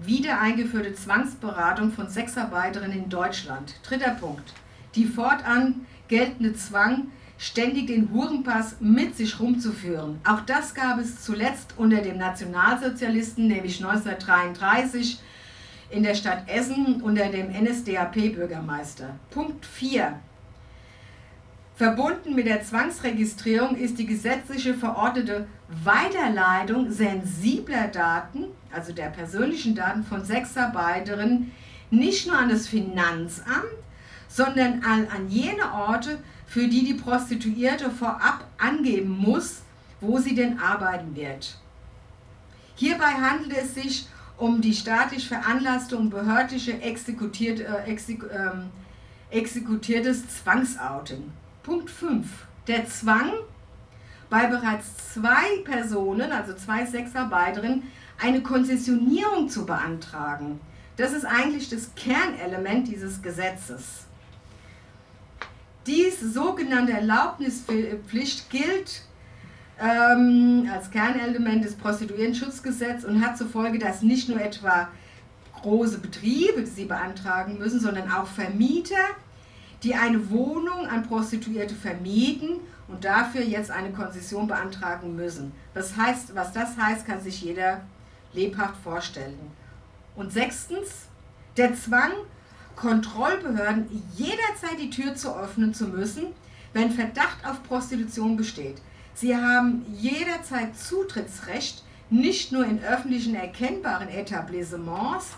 wieder 0.00 0.40
eingeführte 0.40 0.94
Zwangsberatung 0.94 1.92
von 1.92 2.08
Sexarbeiterinnen 2.08 3.04
in 3.04 3.08
Deutschland. 3.08 3.74
Dritter 3.82 4.10
Punkt. 4.10 4.52
Die 4.94 5.06
fortan 5.06 5.86
geltende 6.08 6.54
Zwang, 6.54 7.08
ständig 7.38 7.88
den 7.88 8.10
Hurenpass 8.12 8.76
mit 8.80 9.16
sich 9.16 9.38
rumzuführen. 9.40 10.18
Auch 10.24 10.40
das 10.40 10.74
gab 10.74 10.98
es 10.98 11.22
zuletzt 11.22 11.74
unter 11.76 12.00
dem 12.00 12.18
Nationalsozialisten, 12.18 13.46
nämlich 13.46 13.84
1933 13.84 15.20
in 15.90 16.02
der 16.02 16.14
Stadt 16.14 16.48
Essen 16.48 17.02
unter 17.02 17.28
dem 17.28 17.50
NSDAP-Bürgermeister. 17.50 19.16
Punkt 19.30 19.64
4. 19.66 20.18
Verbunden 21.76 22.34
mit 22.34 22.46
der 22.46 22.62
Zwangsregistrierung 22.62 23.76
ist 23.76 23.98
die 23.98 24.06
gesetzliche 24.06 24.72
verordnete 24.72 25.46
Weiterleitung 25.84 26.90
sensibler 26.90 27.88
Daten, 27.88 28.46
also 28.72 28.94
der 28.94 29.10
persönlichen 29.10 29.74
Daten 29.74 30.02
von 30.02 30.24
Sexarbeiterinnen, 30.24 31.52
nicht 31.90 32.26
nur 32.26 32.38
an 32.38 32.48
das 32.48 32.66
Finanzamt, 32.66 33.66
sondern 34.26 34.82
an, 34.84 35.06
an 35.14 35.28
jene 35.28 35.70
Orte, 35.70 36.18
für 36.46 36.66
die 36.66 36.82
die 36.82 36.94
Prostituierte 36.94 37.90
vorab 37.90 38.46
angeben 38.56 39.10
muss, 39.10 39.60
wo 40.00 40.18
sie 40.18 40.34
denn 40.34 40.58
arbeiten 40.58 41.14
wird. 41.14 41.58
Hierbei 42.76 43.12
handelt 43.20 43.54
es 43.54 43.74
sich 43.74 44.08
um 44.38 44.62
die 44.62 44.74
staatlich 44.74 45.28
veranlasste 45.28 45.98
und 45.98 46.08
behördliche 46.08 46.80
exekutiert, 46.80 47.60
äh, 47.60 47.84
exek, 47.84 48.22
ähm, 48.32 48.70
exekutiertes 49.30 50.42
Zwangsouting. 50.42 51.32
Punkt 51.66 51.90
5. 51.90 52.24
Der 52.68 52.86
Zwang, 52.86 53.32
bei 54.30 54.46
bereits 54.46 55.12
zwei 55.14 55.62
Personen, 55.64 56.30
also 56.30 56.54
zwei 56.54 56.86
Sexarbeiterinnen, 56.86 57.82
eine 58.22 58.40
Konzessionierung 58.40 59.48
zu 59.48 59.66
beantragen. 59.66 60.60
Das 60.96 61.12
ist 61.12 61.24
eigentlich 61.24 61.68
das 61.68 61.92
Kernelement 61.96 62.86
dieses 62.86 63.20
Gesetzes. 63.20 64.04
Dies 65.88 66.20
sogenannte 66.20 66.92
Erlaubnispflicht 66.92 68.48
gilt 68.48 69.02
ähm, 69.80 70.70
als 70.72 70.88
Kernelement 70.92 71.64
des 71.64 71.74
Prostituiertenschutzgesetzes 71.74 73.04
und 73.04 73.26
hat 73.26 73.36
zur 73.36 73.48
Folge, 73.48 73.80
dass 73.80 74.02
nicht 74.02 74.28
nur 74.28 74.40
etwa 74.40 74.88
große 75.62 75.98
Betriebe 75.98 76.64
sie 76.64 76.84
beantragen 76.84 77.58
müssen, 77.58 77.80
sondern 77.80 78.08
auch 78.12 78.28
Vermieter 78.28 78.94
die 79.82 79.94
eine 79.94 80.30
Wohnung 80.30 80.86
an 80.86 81.06
Prostituierte 81.06 81.74
vermieten 81.74 82.60
und 82.88 83.04
dafür 83.04 83.42
jetzt 83.42 83.70
eine 83.70 83.92
Konzession 83.92 84.46
beantragen 84.46 85.16
müssen. 85.16 85.52
Was, 85.74 85.96
heißt, 85.96 86.34
was 86.34 86.52
das 86.52 86.76
heißt, 86.76 87.06
kann 87.06 87.20
sich 87.20 87.42
jeder 87.42 87.82
lebhaft 88.32 88.76
vorstellen. 88.82 89.38
Und 90.14 90.32
sechstens, 90.32 91.06
der 91.56 91.74
Zwang, 91.74 92.12
Kontrollbehörden 92.76 93.86
jederzeit 94.14 94.78
die 94.78 94.90
Tür 94.90 95.14
zu 95.14 95.34
öffnen 95.34 95.72
zu 95.72 95.86
müssen, 95.88 96.26
wenn 96.72 96.90
Verdacht 96.90 97.46
auf 97.46 97.62
Prostitution 97.62 98.36
besteht. 98.36 98.82
Sie 99.14 99.34
haben 99.34 99.86
jederzeit 99.94 100.76
Zutrittsrecht, 100.76 101.82
nicht 102.10 102.52
nur 102.52 102.66
in 102.66 102.82
öffentlichen 102.84 103.34
erkennbaren 103.34 104.08
Etablissements, 104.08 105.36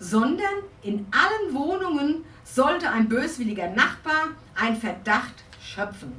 sondern 0.00 0.64
in 0.82 1.06
allen 1.12 1.54
Wohnungen 1.54 2.24
sollte 2.42 2.90
ein 2.90 3.08
böswilliger 3.08 3.70
Nachbar 3.70 4.30
einen 4.60 4.76
Verdacht 4.76 5.44
schöpfen. 5.62 6.12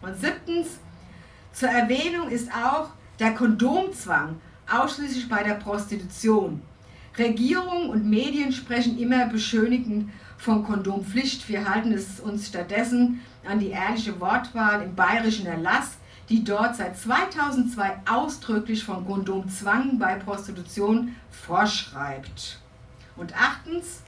Und 0.00 0.16
siebtens, 0.16 0.78
zur 1.52 1.68
Erwähnung 1.68 2.30
ist 2.30 2.48
auch 2.52 2.90
der 3.18 3.34
Kondomzwang, 3.34 4.40
ausschließlich 4.70 5.28
bei 5.28 5.42
der 5.42 5.54
Prostitution. 5.54 6.62
Regierung 7.18 7.90
und 7.90 8.08
Medien 8.08 8.52
sprechen 8.52 8.96
immer 8.96 9.26
beschönigend 9.26 10.10
von 10.36 10.64
Kondompflicht. 10.64 11.48
Wir 11.48 11.68
halten 11.68 11.92
es 11.92 12.20
uns 12.20 12.46
stattdessen 12.46 13.20
an 13.44 13.58
die 13.58 13.70
ehrliche 13.70 14.20
Wortwahl 14.20 14.82
im 14.82 14.94
bayerischen 14.94 15.46
Erlass, 15.46 15.96
die 16.28 16.44
dort 16.44 16.76
seit 16.76 16.96
2002 16.96 18.02
ausdrücklich 18.08 18.84
von 18.84 19.04
Kondomzwang 19.04 19.98
bei 19.98 20.14
Prostitution 20.14 21.16
vorschreibt. 21.30 22.60
Und 23.18 23.36
achtens 23.36 24.02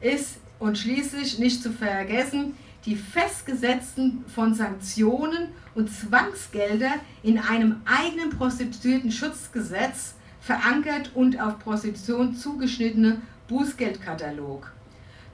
ist 0.00 0.38
und 0.58 0.78
schließlich 0.78 1.38
nicht 1.38 1.62
zu 1.62 1.72
vergessen, 1.72 2.54
die 2.84 2.96
festgesetzten 2.96 4.24
von 4.32 4.54
Sanktionen 4.54 5.48
und 5.74 5.90
Zwangsgelder 5.90 6.94
in 7.22 7.38
einem 7.38 7.80
eigenen 7.84 8.30
Prostituierten-Schutzgesetz 8.30 10.14
verankert 10.40 11.10
und 11.14 11.40
auf 11.40 11.58
Prostitution 11.58 12.36
zugeschnittene 12.36 13.20
Bußgeldkatalog. 13.48 14.72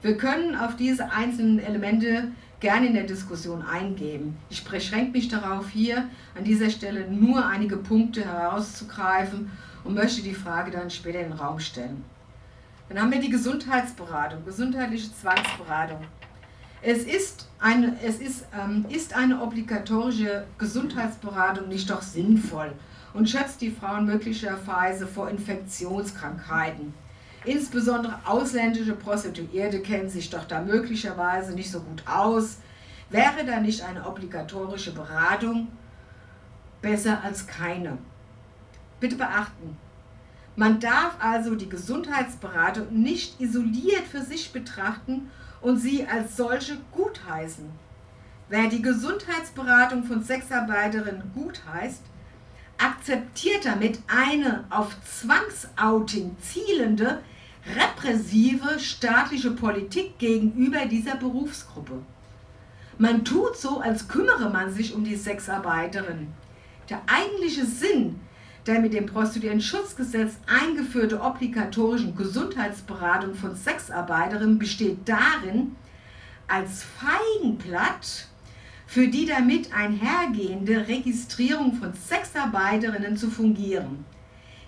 Wir 0.01 0.17
können 0.17 0.55
auf 0.55 0.75
diese 0.75 1.11
einzelnen 1.11 1.59
Elemente 1.59 2.31
gerne 2.59 2.87
in 2.87 2.93
der 2.93 3.03
Diskussion 3.03 3.61
eingehen. 3.61 4.35
Ich 4.49 4.63
beschränke 4.63 5.11
mich 5.11 5.27
darauf, 5.27 5.69
hier 5.69 6.09
an 6.35 6.43
dieser 6.43 6.69
Stelle 6.69 7.09
nur 7.11 7.45
einige 7.45 7.77
Punkte 7.77 8.25
herauszugreifen 8.25 9.51
und 9.83 9.93
möchte 9.93 10.23
die 10.23 10.33
Frage 10.33 10.71
dann 10.71 10.89
später 10.89 11.19
in 11.19 11.29
den 11.29 11.37
Raum 11.37 11.59
stellen. 11.59 12.03
Dann 12.89 13.01
haben 13.01 13.11
wir 13.11 13.19
die 13.19 13.29
Gesundheitsberatung, 13.29 14.45
gesundheitliche 14.45 15.13
Zwangsberatung. 15.13 15.99
Es 16.81 17.03
ist 17.03 17.47
eine, 17.59 17.95
es 18.03 18.19
ist, 18.19 18.45
ähm, 18.53 18.85
ist 18.89 19.15
eine 19.15 19.41
obligatorische 19.41 20.45
Gesundheitsberatung 20.57 21.69
nicht 21.69 21.89
doch 21.89 22.01
sinnvoll 22.01 22.73
und 23.13 23.29
schützt 23.29 23.61
die 23.61 23.71
Frauen 23.71 24.05
möglicherweise 24.05 25.07
vor 25.07 25.29
Infektionskrankheiten. 25.29 26.93
Insbesondere 27.45 28.19
ausländische 28.25 28.93
Prostituierte 28.93 29.81
kennen 29.81 30.09
sich 30.09 30.29
doch 30.29 30.45
da 30.45 30.61
möglicherweise 30.61 31.53
nicht 31.53 31.71
so 31.71 31.79
gut 31.79 32.03
aus. 32.07 32.57
Wäre 33.09 33.45
da 33.45 33.59
nicht 33.59 33.81
eine 33.81 34.05
obligatorische 34.07 34.93
Beratung 34.93 35.67
besser 36.81 37.21
als 37.23 37.47
keine? 37.47 37.97
Bitte 38.99 39.15
beachten, 39.15 39.77
man 40.55 40.79
darf 40.79 41.15
also 41.19 41.55
die 41.55 41.69
Gesundheitsberatung 41.69 42.87
nicht 42.91 43.41
isoliert 43.41 44.03
für 44.09 44.21
sich 44.21 44.51
betrachten 44.51 45.31
und 45.61 45.77
sie 45.77 46.05
als 46.05 46.37
solche 46.37 46.77
gutheißen. 46.91 47.69
Wer 48.49 48.67
die 48.67 48.81
Gesundheitsberatung 48.81 50.03
von 50.03 50.23
Sexarbeiterinnen 50.23 51.31
gutheißt, 51.33 52.03
akzeptiert 52.77 53.65
damit 53.65 53.99
eine 54.07 54.65
auf 54.69 54.95
Zwangsouting 55.03 56.35
zielende, 56.39 57.21
repressive 57.75 58.79
staatliche 58.79 59.51
Politik 59.51 60.19
gegenüber 60.19 60.85
dieser 60.85 61.15
Berufsgruppe. 61.15 62.01
Man 62.97 63.25
tut 63.25 63.57
so, 63.57 63.79
als 63.79 64.07
kümmere 64.07 64.49
man 64.49 64.71
sich 64.71 64.93
um 64.93 65.03
die 65.03 65.15
Sexarbeiterin. 65.15 66.27
Der 66.89 67.01
eigentliche 67.07 67.65
Sinn 67.65 68.19
der 68.65 68.79
mit 68.79 68.93
dem 68.93 69.05
Prostituierten-Schutzgesetz 69.05 70.35
eingeführte 70.47 71.21
obligatorischen 71.21 72.15
Gesundheitsberatung 72.15 73.35
von 73.35 73.55
Sexarbeiterinnen 73.55 74.57
besteht 74.57 74.99
darin, 75.05 75.75
als 76.47 76.83
Feigenblatt 76.83 78.27
für 78.85 79.07
die 79.07 79.25
damit 79.25 79.73
einhergehende 79.73 80.87
Registrierung 80.87 81.73
von 81.73 81.93
Sexarbeiterinnen 81.93 83.17
zu 83.17 83.29
fungieren. 83.29 84.05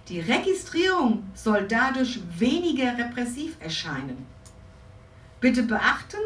Die 0.09 0.19
Registrierung 0.19 1.23
soll 1.33 1.65
dadurch 1.67 2.19
weniger 2.37 2.97
repressiv 2.97 3.55
erscheinen. 3.59 4.25
Bitte 5.41 5.63
beachten, 5.63 6.17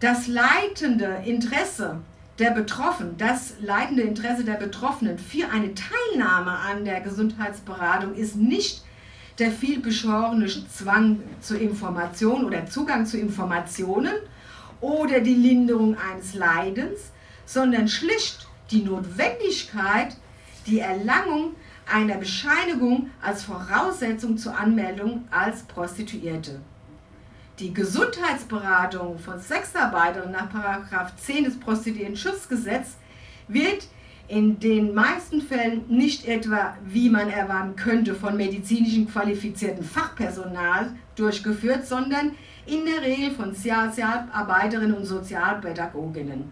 das 0.00 0.26
leitende 0.26 1.22
Interesse 1.24 2.00
der 2.38 2.50
Betroffenen, 2.50 3.16
das 3.18 3.54
leitende 3.60 4.02
Interesse 4.02 4.44
der 4.44 4.54
Betroffenen 4.54 5.18
für 5.18 5.48
eine 5.50 5.72
Teilnahme 5.74 6.50
an 6.50 6.84
der 6.84 7.00
Gesundheitsberatung 7.00 8.14
ist 8.14 8.36
nicht 8.36 8.82
der 9.38 9.50
viel 9.50 9.80
beschworene 9.80 10.46
Zwang 10.46 11.20
zur 11.40 11.58
Information 11.58 12.44
oder 12.44 12.66
Zugang 12.66 13.06
zu 13.06 13.18
Informationen 13.18 14.14
oder 14.80 15.20
die 15.20 15.34
Linderung 15.34 15.96
eines 15.98 16.34
Leidens, 16.34 17.12
sondern 17.44 17.88
schlicht 17.88 18.46
die 18.70 18.82
Notwendigkeit, 18.82 20.16
die 20.66 20.80
Erlangung 20.80 21.54
einer 21.90 22.16
Bescheinigung 22.16 23.10
als 23.20 23.44
Voraussetzung 23.44 24.36
zur 24.38 24.58
Anmeldung 24.58 25.26
als 25.30 25.62
Prostituierte. 25.62 26.60
Die 27.62 27.72
Gesundheitsberatung 27.72 29.20
von 29.20 29.38
Sexarbeitern 29.38 30.32
nach 30.32 31.14
10 31.14 31.44
des 31.44 31.60
Prostituierten-Schutzgesetzes 31.60 32.96
wird 33.46 33.86
in 34.26 34.58
den 34.58 34.92
meisten 34.92 35.40
Fällen 35.40 35.84
nicht 35.86 36.26
etwa, 36.26 36.76
wie 36.84 37.08
man 37.08 37.30
erwarten 37.30 37.76
könnte, 37.76 38.16
von 38.16 38.36
medizinischen 38.36 39.08
qualifizierten 39.08 39.84
Fachpersonal 39.84 40.96
durchgeführt, 41.14 41.86
sondern 41.86 42.32
in 42.66 42.84
der 42.84 43.00
Regel 43.00 43.30
von 43.30 43.54
Sozialarbeiterinnen 43.54 44.96
und 44.96 45.04
Sozialpädagoginnen. 45.04 46.50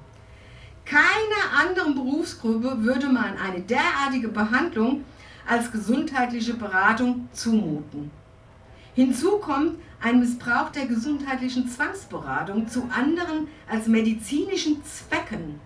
Keiner 0.84 1.60
anderen 1.60 1.96
Berufsgruppe 1.96 2.84
würde 2.84 3.08
man 3.08 3.36
eine 3.36 3.62
derartige 3.62 4.28
Behandlung 4.28 5.04
als 5.44 5.72
gesundheitliche 5.72 6.54
Beratung 6.54 7.28
zumuten. 7.32 8.12
Hinzu 9.00 9.38
kommt 9.38 9.78
ein 10.02 10.20
Missbrauch 10.20 10.68
der 10.72 10.84
gesundheitlichen 10.84 11.66
Zwangsberatung 11.66 12.68
zu 12.68 12.82
anderen 12.94 13.48
als 13.66 13.86
medizinischen 13.86 14.84
Zwecken. 14.84 15.58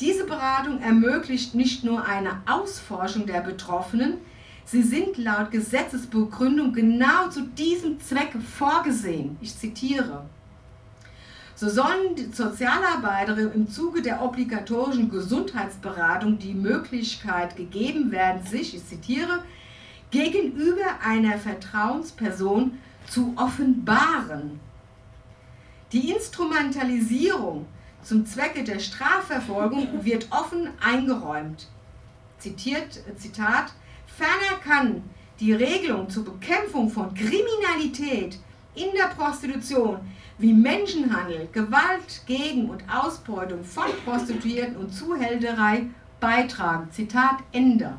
Diese 0.00 0.24
Beratung 0.24 0.80
ermöglicht 0.82 1.54
nicht 1.54 1.84
nur 1.84 2.04
eine 2.04 2.42
Ausforschung 2.46 3.26
der 3.26 3.42
Betroffenen, 3.42 4.14
sie 4.64 4.82
sind 4.82 5.18
laut 5.18 5.52
Gesetzesbegründung 5.52 6.72
genau 6.72 7.28
zu 7.30 7.42
diesem 7.42 8.00
Zweck 8.00 8.32
vorgesehen. 8.56 9.36
Ich 9.40 9.56
zitiere. 9.56 10.26
So 11.54 11.68
sollen 11.68 12.32
Sozialarbeiterinnen 12.32 13.54
im 13.54 13.70
Zuge 13.70 14.02
der 14.02 14.20
obligatorischen 14.20 15.10
Gesundheitsberatung 15.10 16.40
die 16.40 16.54
Möglichkeit 16.54 17.54
gegeben 17.54 18.10
werden, 18.10 18.44
sich, 18.44 18.74
ich 18.74 18.84
zitiere, 18.84 19.44
gegenüber 20.10 21.00
einer 21.04 21.38
Vertrauensperson 21.38 22.78
zu 23.08 23.32
offenbaren. 23.36 24.60
Die 25.92 26.10
Instrumentalisierung 26.10 27.66
zum 28.02 28.26
Zwecke 28.26 28.64
der 28.64 28.78
Strafverfolgung 28.78 29.88
wird 30.04 30.28
offen 30.30 30.68
eingeräumt. 30.80 31.68
Zitiert, 32.38 33.00
Zitat, 33.16 33.72
ferner 34.06 34.60
kann 34.62 35.02
die 35.40 35.52
Regelung 35.52 36.08
zur 36.08 36.24
Bekämpfung 36.24 36.90
von 36.90 37.14
Kriminalität 37.14 38.38
in 38.74 38.88
der 38.96 39.08
Prostitution 39.14 39.98
wie 40.38 40.52
Menschenhandel, 40.52 41.48
Gewalt 41.52 42.22
gegen 42.26 42.68
und 42.68 42.84
Ausbeutung 42.88 43.64
von 43.64 43.86
Prostituierten 44.04 44.76
und 44.76 44.92
Zuhälterei 44.92 45.86
beitragen. 46.20 46.90
Zitat 46.90 47.38
Ende. 47.52 47.94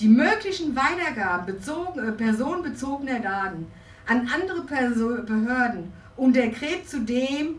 Die 0.00 0.08
möglichen 0.08 0.74
Weitergaben 0.74 1.46
bezogen, 1.46 2.00
äh, 2.00 2.12
personenbezogener 2.12 3.20
Daten 3.20 3.66
an 4.06 4.28
andere 4.34 4.62
Perso 4.62 5.22
Behörden 5.22 5.92
untergräbt 6.16 6.88
zudem 6.88 7.56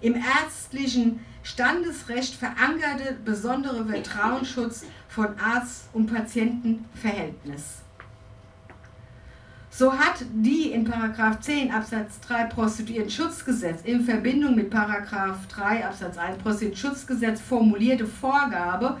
im 0.00 0.14
ärztlichen 0.14 1.20
Standesrecht 1.42 2.34
verankerte 2.34 3.16
besondere 3.24 3.84
Vertrauensschutz 3.86 4.84
von 5.08 5.28
Arzt- 5.38 5.88
und 5.92 6.12
Patientenverhältnis. 6.12 7.82
So 9.70 9.92
hat 9.92 10.24
die 10.32 10.70
in 10.72 10.90
10 11.40 11.70
Absatz 11.70 12.18
3 12.20 12.44
Prostituierten-Schutzgesetz 12.44 13.82
in 13.84 14.04
Verbindung 14.04 14.54
mit 14.56 14.72
3 15.48 15.86
Absatz 15.86 16.16
1 16.16 16.38
Prostituierten-Schutzgesetz 16.38 17.40
formulierte 17.42 18.06
Vorgabe, 18.06 18.96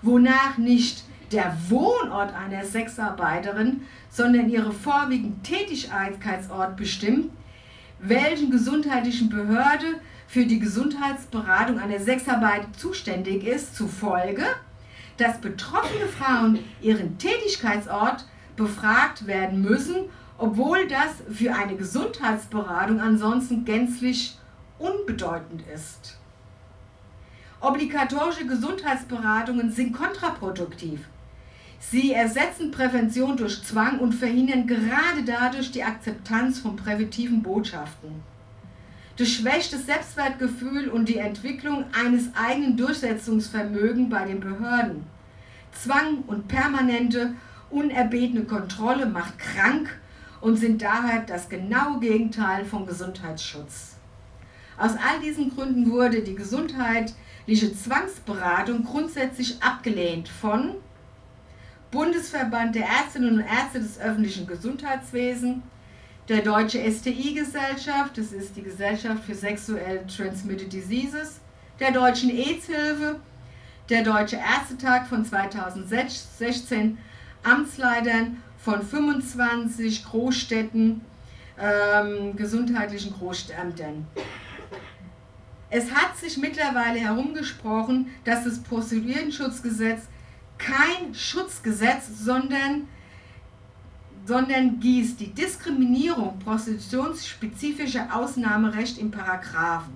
wonach 0.00 0.56
nicht 0.58 1.04
der 1.32 1.56
Wohnort 1.68 2.34
einer 2.34 2.64
Sexarbeiterin, 2.64 3.82
sondern 4.10 4.48
ihre 4.48 4.72
vorwiegend 4.72 5.44
Tätigkeitsort 5.44 6.76
bestimmt, 6.76 7.30
welchen 7.98 8.50
gesundheitlichen 8.50 9.28
Behörde 9.28 10.00
für 10.26 10.44
die 10.46 10.58
Gesundheitsberatung 10.58 11.78
einer 11.78 12.00
Sexarbeit 12.00 12.66
zuständig 12.76 13.44
ist, 13.44 13.76
zufolge, 13.76 14.44
dass 15.16 15.40
betroffene 15.40 16.06
Frauen 16.06 16.58
ihren 16.80 17.18
Tätigkeitsort 17.18 18.26
befragt 18.56 19.26
werden 19.26 19.62
müssen, 19.62 20.06
obwohl 20.38 20.88
das 20.88 21.22
für 21.32 21.54
eine 21.54 21.76
Gesundheitsberatung 21.76 23.00
ansonsten 23.00 23.64
gänzlich 23.64 24.36
unbedeutend 24.78 25.62
ist. 25.72 26.18
Obligatorische 27.60 28.46
Gesundheitsberatungen 28.46 29.70
sind 29.70 29.92
kontraproduktiv. 29.92 31.06
Sie 31.90 32.12
ersetzen 32.12 32.70
Prävention 32.70 33.36
durch 33.36 33.62
Zwang 33.64 33.98
und 33.98 34.14
verhindern 34.14 34.66
gerade 34.66 35.24
dadurch 35.26 35.72
die 35.72 35.82
Akzeptanz 35.82 36.60
von 36.60 36.76
präventiven 36.76 37.42
Botschaften. 37.42 38.22
Das 39.16 39.28
schwächt 39.28 39.74
das 39.74 39.84
Selbstwertgefühl 39.84 40.88
und 40.88 41.08
die 41.08 41.18
Entwicklung 41.18 41.84
eines 41.92 42.30
eigenen 42.34 42.76
Durchsetzungsvermögens 42.78 44.08
bei 44.08 44.24
den 44.24 44.40
Behörden. 44.40 45.04
Zwang 45.72 46.18
und 46.28 46.48
permanente, 46.48 47.34
unerbetene 47.68 48.44
Kontrolle 48.44 49.06
macht 49.06 49.38
krank 49.38 50.00
und 50.40 50.56
sind 50.56 50.80
daher 50.80 51.20
das 51.26 51.48
genaue 51.48 52.00
Gegenteil 52.00 52.64
von 52.64 52.86
Gesundheitsschutz. 52.86 53.96
Aus 54.78 54.92
all 54.92 55.20
diesen 55.22 55.54
Gründen 55.54 55.90
wurde 55.90 56.22
die 56.22 56.34
gesundheitliche 56.34 57.74
Zwangsberatung 57.74 58.84
grundsätzlich 58.84 59.62
abgelehnt 59.62 60.28
von 60.28 60.76
Bundesverband 61.92 62.74
der 62.74 62.86
Ärztinnen 62.86 63.34
und 63.34 63.40
Ärzte 63.40 63.78
des 63.78 64.00
öffentlichen 64.00 64.46
Gesundheitswesens, 64.46 65.58
der 66.28 66.40
Deutsche 66.40 66.78
STI-Gesellschaft, 66.78 68.16
das 68.16 68.32
ist 68.32 68.56
die 68.56 68.62
Gesellschaft 68.62 69.24
für 69.24 69.34
Sexuell 69.34 70.04
Transmitted 70.06 70.72
Diseases, 70.72 71.40
der 71.78 71.92
Deutschen 71.92 72.30
AIDS-Hilfe, 72.30 73.20
der 73.90 74.02
Deutsche 74.04 74.36
Ärztetag 74.36 75.06
von 75.06 75.24
2016, 75.24 76.96
Amtsleitern 77.42 78.38
von 78.56 78.80
25 78.82 80.04
Großstädten, 80.06 81.02
ähm, 81.60 82.34
gesundheitlichen 82.36 83.12
Großämtern. 83.12 84.06
Es 85.68 85.90
hat 85.90 86.16
sich 86.16 86.38
mittlerweile 86.38 87.00
herumgesprochen, 87.00 88.06
dass 88.24 88.44
das 88.44 88.60
Prostituiertenschutzgesetz 88.60 90.02
kein 90.64 91.14
Schutzgesetz, 91.14 92.04
sondern, 92.20 92.88
sondern 94.24 94.78
gießt 94.78 95.18
die 95.18 95.32
Diskriminierung 95.32 96.38
prostitutionsspezifischer 96.38 98.14
Ausnahmerecht 98.14 98.98
im 98.98 99.10
Paragraphen. 99.10 99.94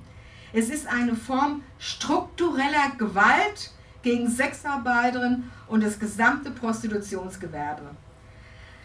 Es 0.53 0.71
ist 0.71 0.87
eine 0.87 1.15
Form 1.15 1.63
struktureller 1.79 2.93
Gewalt 2.99 3.71
gegen 4.03 4.29
Sexarbeiterinnen 4.29 5.51
und 5.69 5.83
das 5.83 5.99
gesamte 5.99 6.51
Prostitutionsgewerbe. 6.51 7.91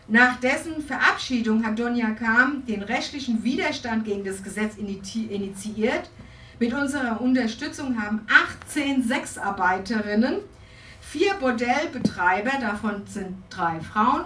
Nach 0.07 0.39
dessen 0.39 0.81
Verabschiedung 0.81 1.65
hat 1.65 1.79
Donja 1.79 2.11
Kam 2.11 2.65
den 2.65 2.81
rechtlichen 2.81 3.43
Widerstand 3.43 4.03
gegen 4.03 4.23
das 4.23 4.43
Gesetz 4.43 4.75
initiiert. 4.75 6.09
Mit 6.59 6.73
unserer 6.73 7.21
Unterstützung 7.21 8.01
haben 8.01 8.21
18 8.67 9.03
Sexarbeiterinnen 9.03 10.39
vier 11.01 11.33
Bordellbetreiber, 11.33 12.51
davon 12.61 13.05
sind 13.05 13.35
drei 13.49 13.81
Frauen, 13.81 14.25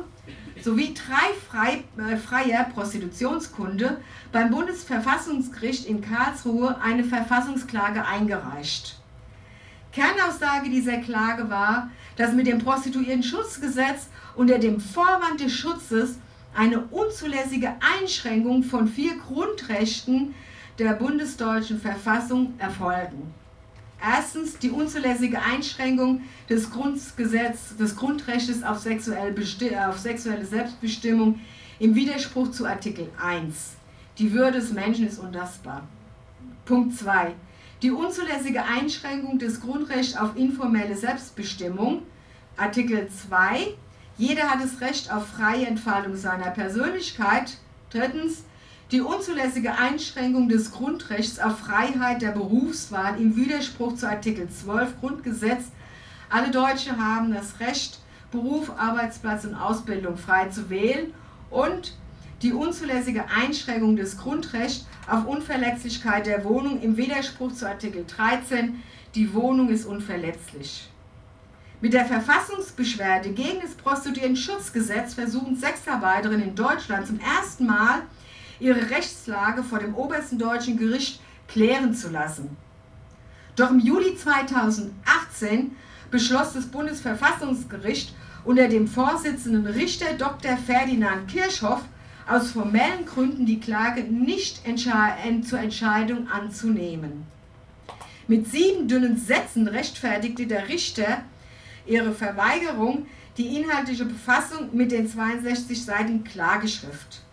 sowie 0.62 0.94
drei 0.94 1.34
frei, 1.50 1.84
äh, 1.98 2.18
freier 2.18 2.66
Prostitutionskunde 2.66 4.02
beim 4.32 4.52
Bundesverfassungsgericht 4.52 5.86
in 5.86 6.02
Karlsruhe 6.02 6.80
eine 6.82 7.04
Verfassungsklage 7.04 8.06
eingereicht. 8.06 9.00
Kernaussage 9.92 10.70
dieser 10.70 10.98
Klage 10.98 11.50
war, 11.50 11.90
dass 12.18 12.34
mit 12.34 12.48
dem 12.48 12.60
Prostituiertenschutzgesetz 12.60 14.10
unter 14.36 14.60
dem 14.60 14.80
Vorwand 14.80 15.40
des 15.40 15.54
Schutzes 15.54 16.20
eine 16.54 16.82
unzulässige 16.82 17.74
Einschränkung 18.00 18.64
von 18.64 18.88
vier 18.88 19.18
Grundrechten 19.18 20.36
der 20.80 20.94
bundesdeutschen 20.94 21.80
Verfassung 21.80 22.54
erfolgen. 22.58 23.34
Erstens 24.02 24.58
die 24.60 24.70
unzulässige 24.70 25.42
Einschränkung 25.42 26.22
des, 26.50 26.70
Grundgesetz, 26.72 27.76
des 27.78 27.96
Grundrechts 27.96 28.64
auf 28.64 28.80
sexuelle, 28.80 29.34
auf 29.88 29.98
sexuelle 29.98 30.46
Selbstbestimmung 30.46 31.40
im 31.80 31.96
Widerspruch 31.96 32.52
zu 32.52 32.66
Artikel 32.66 33.10
1. 33.22 33.76
Die 34.18 34.32
Würde 34.32 34.60
des 34.60 34.72
Menschen 34.72 35.08
ist 35.08 35.20
untastbar. 35.20 35.88
Punkt 36.66 36.98
2. 36.98 37.34
Die 37.82 37.92
unzulässige 37.92 38.64
Einschränkung 38.64 39.40
des 39.40 39.60
Grundrechts 39.60 40.16
auf 40.16 40.36
informelle 40.38 40.96
Selbstbestimmung. 40.96 42.04
Artikel 42.58 43.10
2. 43.10 43.76
Jeder 44.18 44.50
hat 44.50 44.64
das 44.64 44.80
Recht 44.80 45.12
auf 45.12 45.28
freie 45.28 45.66
Entfaltung 45.66 46.16
seiner 46.16 46.52
Persönlichkeit. 46.52 47.58
Drittens 47.90 48.44
die 48.92 49.02
unzulässige 49.02 49.78
Einschränkung 49.78 50.48
des 50.48 50.72
Grundrechts 50.72 51.40
auf 51.40 51.60
Freiheit 51.60 52.22
der 52.22 52.32
Berufswahl 52.32 53.20
im 53.20 53.36
Widerspruch 53.36 53.96
zu 53.96 54.08
Artikel 54.08 54.48
12 54.48 55.00
Grundgesetz. 55.00 55.66
Alle 56.30 56.52
Deutsche 56.52 56.98
haben 56.98 57.34
das 57.34 57.60
Recht, 57.60 58.00
Beruf, 58.32 58.72
Arbeitsplatz 58.78 59.46
und 59.46 59.56
Ausbildung 59.56 60.18
frei 60.18 60.50
zu 60.50 60.70
wählen 60.70 61.14
und 61.50 61.96
die 62.42 62.54
unzulässige 62.54 63.26
Einschränkung 63.30 63.96
des 63.96 64.18
Grundrechts 64.18 64.86
auf 65.08 65.26
Unverletzlichkeit 65.26 66.26
der 66.26 66.44
Wohnung 66.44 66.82
im 66.82 66.98
Widerspruch 66.98 67.54
zu 67.54 67.68
Artikel 67.68 68.06
13. 68.06 68.84
Die 69.16 69.34
Wohnung 69.34 69.70
ist 69.70 69.86
unverletzlich. 69.86 70.90
Mit 71.82 71.94
der 71.94 72.06
Verfassungsbeschwerde 72.06 73.30
gegen 73.30 73.62
das 73.62 73.76
Prostituiertenschutzgesetz 73.76 75.14
versuchen 75.14 75.56
Sexarbeiterinnen 75.56 76.50
in 76.50 76.56
Deutschland 76.56 77.08
zum 77.08 77.20
ersten 77.20 77.66
Mal 77.66 78.04
ihre 78.60 78.90
Rechtslage 78.90 79.64
vor 79.64 79.80
dem 79.80 79.96
obersten 79.96 80.38
deutschen 80.38 80.78
Gericht 80.78 81.20
klären 81.48 81.94
zu 81.94 82.10
lassen. 82.10 82.58
Doch 83.56 83.72
im 83.72 83.80
Juli 83.80 84.16
2018 84.16 85.76
beschloss 86.12 86.54
das 86.54 86.68
Bundesverfassungsgericht 86.68 88.14
unter 88.44 88.68
dem 88.68 88.88
Vorsitzenden 88.88 89.66
Richter 89.66 90.14
Dr. 90.14 90.58
Ferdinand 90.58 91.28
Kirchhoff 91.30 91.82
aus 92.28 92.52
formellen 92.52 93.06
Gründen 93.06 93.46
die 93.46 93.60
Klage 93.60 94.04
nicht 94.04 94.62
zur 95.44 95.60
Entscheidung 95.60 96.28
anzunehmen. 96.28 97.28
Mit 98.28 98.50
sieben 98.50 98.88
dünnen 98.88 99.18
Sätzen 99.18 99.68
rechtfertigte 99.68 100.48
der 100.48 100.68
Richter 100.68 101.24
ihre 101.86 102.12
Verweigerung 102.14 103.06
die 103.38 103.58
inhaltliche 103.58 104.06
Befassung 104.06 104.70
mit 104.76 104.92
den 104.92 105.08
62 105.08 105.84
Seiten 105.84 106.24
Klageschrift. 106.24 107.25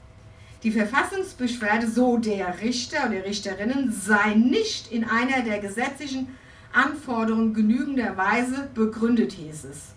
Die 0.62 0.70
Verfassungsbeschwerde, 0.70 1.88
so 1.88 2.18
der 2.18 2.60
Richter 2.60 3.08
oder 3.08 3.24
Richterinnen, 3.24 3.92
sei 3.92 4.34
nicht 4.34 4.92
in 4.92 5.04
einer 5.04 5.42
der 5.42 5.58
gesetzlichen 5.58 6.36
Anforderungen 6.72 7.52
genügenderweise 7.52 8.68
begründet, 8.72 9.32
hieß 9.32 9.64
es. 9.64 9.88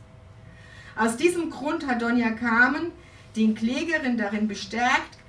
Aus 0.96 1.18
diesem 1.18 1.52
Grund 1.52 1.86
hat 1.86 2.02
Donja 2.02 2.32
Kamen 2.32 2.92
den 3.36 3.54
Klägerin 3.54 4.18
darin 4.18 4.48
bestärkt, 4.48 5.20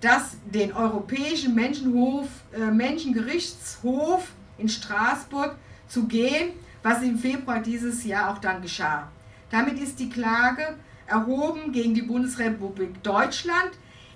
dass 0.00 0.36
den 0.44 0.72
Europäischen 0.72 1.54
Menschenhof, 1.54 2.26
äh, 2.52 2.70
Menschengerichtshof 2.70 4.32
in 4.58 4.68
Straßburg 4.68 5.56
zu 5.88 6.06
gehen, 6.06 6.50
was 6.82 7.02
im 7.02 7.18
Februar 7.18 7.60
dieses 7.60 8.04
Jahr 8.04 8.30
auch 8.30 8.38
dann 8.38 8.60
geschah. 8.60 9.08
Damit 9.50 9.78
ist 9.78 10.00
die 10.00 10.10
Klage 10.10 10.76
erhoben 11.06 11.72
gegen 11.72 11.94
die 11.94 12.02
Bundesrepublik 12.02 13.02
Deutschland, 13.02 13.70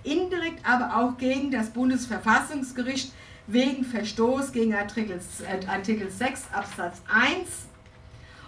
indirekt 0.06 0.60
aber 0.64 0.96
auch 0.96 1.18
gegen 1.18 1.50
das 1.50 1.70
Bundesverfassungsgericht 1.70 3.12
wegen 3.46 3.84
Verstoß 3.84 4.52
gegen 4.52 4.74
Artikel, 4.74 5.20
äh, 5.46 5.66
Artikel 5.66 6.10
6 6.10 6.48
Absatz 6.52 7.02
1 7.08 7.66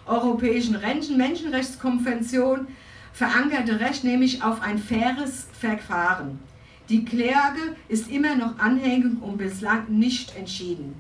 Europäischen 0.07 0.81
Menschenrechtskonvention 1.17 2.69
verankerte 3.13 3.81
Recht 3.81 4.05
nämlich 4.05 4.43
auf 4.43 4.63
ein 4.63 4.79
faires 4.79 5.47
Verfahren. 5.53 6.39
Die 6.89 7.05
Klage 7.05 7.77
ist 7.89 8.09
immer 8.09 8.35
noch 8.35 8.59
anhängig 8.59 9.21
und 9.21 9.37
bislang 9.37 9.89
nicht 9.91 10.35
entschieden. 10.37 10.99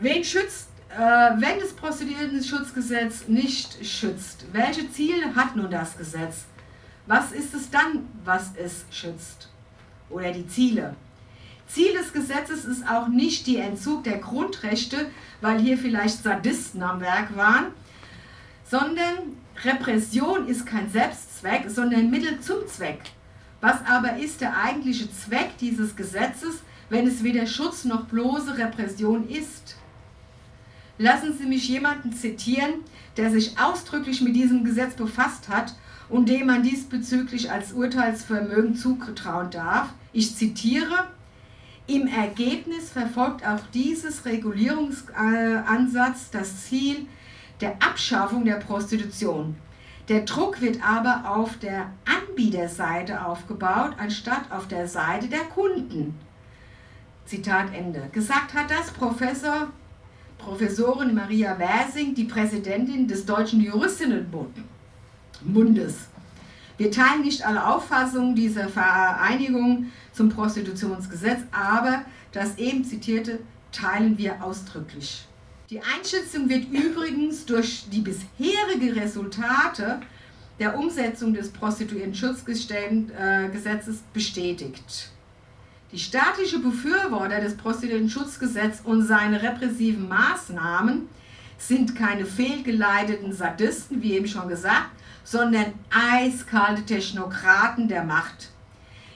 Wen 0.00 0.22
schützt, 0.22 0.68
äh, 0.90 0.98
wenn 0.98 1.58
das 1.58 1.72
Prostituiertenschutzgesetz 1.72 3.28
nicht 3.28 3.84
schützt? 3.86 4.44
Welche 4.52 4.90
Ziele 4.92 5.34
hat 5.34 5.56
nun 5.56 5.70
das 5.70 5.96
Gesetz? 5.96 6.44
Was 7.08 7.32
ist 7.32 7.54
es 7.54 7.70
dann, 7.70 8.06
was 8.22 8.50
es 8.54 8.84
schützt? 8.90 9.48
Oder 10.10 10.30
die 10.30 10.46
Ziele? 10.46 10.94
Ziel 11.66 11.94
des 11.94 12.12
Gesetzes 12.12 12.66
ist 12.66 12.86
auch 12.86 13.08
nicht 13.08 13.46
die 13.46 13.56
Entzug 13.56 14.04
der 14.04 14.18
Grundrechte, 14.18 15.10
weil 15.40 15.58
hier 15.58 15.78
vielleicht 15.78 16.22
Sadisten 16.22 16.82
am 16.82 17.00
Werk 17.00 17.34
waren, 17.34 17.68
sondern 18.70 19.36
Repression 19.64 20.48
ist 20.48 20.66
kein 20.66 20.90
Selbstzweck, 20.90 21.70
sondern 21.70 22.10
Mittel 22.10 22.40
zum 22.40 22.66
Zweck. 22.66 23.00
Was 23.62 23.78
aber 23.86 24.18
ist 24.18 24.42
der 24.42 24.62
eigentliche 24.62 25.10
Zweck 25.10 25.56
dieses 25.60 25.96
Gesetzes, 25.96 26.56
wenn 26.90 27.06
es 27.06 27.24
weder 27.24 27.46
Schutz 27.46 27.86
noch 27.86 28.04
bloße 28.04 28.58
Repression 28.58 29.26
ist? 29.30 29.76
Lassen 30.98 31.36
Sie 31.38 31.46
mich 31.46 31.68
jemanden 31.70 32.12
zitieren, 32.12 32.84
der 33.16 33.30
sich 33.30 33.58
ausdrücklich 33.58 34.20
mit 34.20 34.36
diesem 34.36 34.62
Gesetz 34.62 34.92
befasst 34.94 35.48
hat 35.48 35.72
und 36.08 36.28
dem 36.28 36.46
man 36.46 36.62
diesbezüglich 36.62 37.50
als 37.50 37.72
Urteilsvermögen 37.72 38.74
zutrauen 38.74 39.50
darf. 39.50 39.88
Ich 40.12 40.36
zitiere, 40.36 41.08
im 41.86 42.06
Ergebnis 42.06 42.90
verfolgt 42.90 43.46
auch 43.46 43.60
dieses 43.72 44.24
Regulierungsansatz 44.24 46.30
das 46.30 46.64
Ziel 46.64 47.06
der 47.60 47.72
Abschaffung 47.82 48.44
der 48.44 48.56
Prostitution. 48.56 49.56
Der 50.08 50.20
Druck 50.20 50.60
wird 50.60 50.82
aber 50.82 51.28
auf 51.28 51.58
der 51.58 51.90
Anbieterseite 52.04 53.24
aufgebaut, 53.24 53.92
anstatt 53.98 54.50
auf 54.50 54.68
der 54.68 54.88
Seite 54.88 55.28
der 55.28 55.44
Kunden. 55.44 56.18
Zitat 57.26 57.74
Ende. 57.74 58.08
Gesagt 58.12 58.54
hat 58.54 58.70
das 58.70 58.90
Professor, 58.90 59.68
Professorin 60.38 61.14
Maria 61.14 61.58
Wersing, 61.58 62.14
die 62.14 62.24
Präsidentin 62.24 63.06
des 63.06 63.26
Deutschen 63.26 63.60
Juristinnenbundes. 63.60 64.64
Wir 66.76 66.90
teilen 66.90 67.22
nicht 67.22 67.44
alle 67.44 67.66
Auffassungen 67.66 68.34
dieser 68.34 68.68
Vereinigung 68.68 69.86
zum 70.12 70.28
Prostitutionsgesetz, 70.28 71.40
aber 71.50 72.04
das 72.32 72.56
eben 72.58 72.84
zitierte 72.84 73.40
teilen 73.72 74.16
wir 74.16 74.42
ausdrücklich. 74.42 75.26
Die 75.70 75.80
Einschätzung 75.80 76.48
wird 76.48 76.70
übrigens 76.70 77.44
durch 77.44 77.86
die 77.90 78.00
bisherige 78.00 78.96
Resultate 78.96 80.00
der 80.58 80.78
Umsetzung 80.78 81.34
des 81.34 81.50
Prostituiertenschutzgesetzes 81.50 83.96
äh, 83.96 84.02
bestätigt. 84.12 85.10
Die 85.92 85.98
staatliche 85.98 86.58
Befürworter 86.58 87.40
des 87.40 87.56
Prostituiertenschutzgesetzes 87.56 88.84
und 88.84 89.06
seine 89.06 89.42
repressiven 89.42 90.08
Maßnahmen 90.08 91.08
sind 91.58 91.96
keine 91.96 92.24
fehlgeleiteten 92.24 93.32
Sadisten, 93.32 94.02
wie 94.02 94.12
eben 94.12 94.28
schon 94.28 94.48
gesagt, 94.48 94.90
sondern 95.30 95.74
eiskalte 95.90 96.84
Technokraten 96.86 97.86
der 97.86 98.02
Macht. 98.02 98.48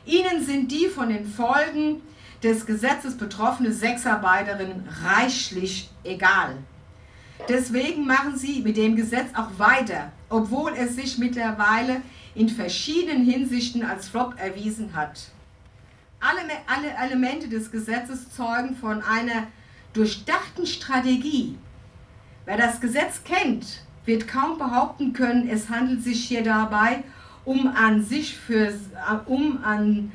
Ihnen 0.04 0.44
sind 0.44 0.70
die 0.70 0.88
von 0.88 1.08
den 1.08 1.26
Folgen 1.26 2.02
des 2.42 2.66
Gesetzes 2.66 3.16
betroffene 3.16 3.72
Sexarbeiterinnen 3.72 4.86
reichlich 5.04 5.88
egal. 6.04 6.58
Deswegen 7.48 8.06
machen 8.06 8.36
sie 8.36 8.60
mit 8.60 8.76
dem 8.76 8.94
Gesetz 8.94 9.28
auch 9.34 9.58
weiter, 9.58 10.12
obwohl 10.28 10.72
es 10.74 10.96
sich 10.96 11.16
mittlerweile 11.16 12.02
in 12.34 12.50
verschiedenen 12.50 13.24
Hinsichten 13.24 13.82
als 13.82 14.08
Flop 14.08 14.34
erwiesen 14.38 14.94
hat. 14.94 15.30
Alle, 16.20 16.42
alle 16.66 16.90
Elemente 17.06 17.48
des 17.48 17.70
Gesetzes 17.70 18.30
zeugen 18.34 18.76
von 18.76 19.02
einer 19.02 19.46
durchdachten 19.94 20.66
Strategie. 20.66 21.56
Wer 22.44 22.58
das 22.58 22.80
Gesetz 22.80 23.24
kennt, 23.24 23.82
wird 24.04 24.26
kaum 24.28 24.58
behaupten 24.58 25.12
können, 25.12 25.48
es 25.48 25.68
handelt 25.68 26.02
sich 26.02 26.24
hier 26.24 26.42
dabei 26.42 27.04
um 27.44 27.66
an 27.68 28.04
sich 28.04 28.36
für, 28.36 28.72
um 29.26 29.62
an, 29.64 30.12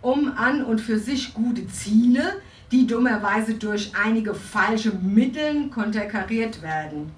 um 0.00 0.32
an 0.36 0.64
und 0.64 0.80
für 0.80 0.98
sich 0.98 1.34
gute 1.34 1.66
Ziele, 1.68 2.40
die 2.72 2.86
dummerweise 2.86 3.54
durch 3.54 3.92
einige 4.02 4.34
falsche 4.34 4.92
Mittel 4.92 5.68
konterkariert 5.68 6.62
werden. 6.62 7.12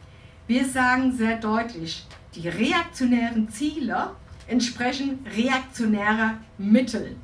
Wir 0.46 0.64
sagen 0.64 1.16
sehr 1.16 1.36
deutlich, 1.36 2.06
die 2.34 2.48
reaktionären 2.48 3.48
Ziele 3.48 4.10
entsprechen 4.48 5.20
reaktionärer 5.34 6.34
Mittel. 6.58 7.16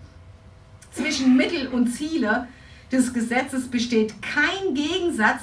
Zwischen 0.93 1.37
Mittel 1.37 1.69
und 1.69 1.89
Ziele 1.89 2.49
des 2.91 3.13
Gesetzes 3.13 3.69
besteht 3.69 4.15
kein 4.23 4.75
Gegensatz, 4.75 5.43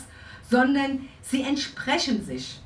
sondern 0.49 1.07
sie 1.21 1.41
entsprechen 1.41 2.25
sich. 2.25 2.59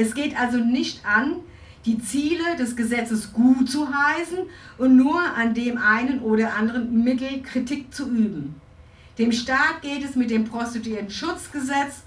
Es 0.00 0.14
geht 0.14 0.34
also 0.34 0.56
nicht 0.56 1.04
an, 1.04 1.36
die 1.84 1.98
Ziele 1.98 2.56
des 2.58 2.74
Gesetzes 2.74 3.34
gut 3.34 3.70
zu 3.70 3.86
heißen 3.86 4.38
und 4.78 4.96
nur 4.96 5.20
an 5.20 5.52
dem 5.52 5.76
einen 5.76 6.20
oder 6.20 6.54
anderen 6.54 7.04
Mittel 7.04 7.42
Kritik 7.42 7.92
zu 7.92 8.08
üben. 8.08 8.54
Dem 9.18 9.30
Staat 9.30 9.82
geht 9.82 10.02
es 10.02 10.16
mit 10.16 10.30
dem 10.30 10.46
Prostituiertenschutzgesetz 10.46 12.04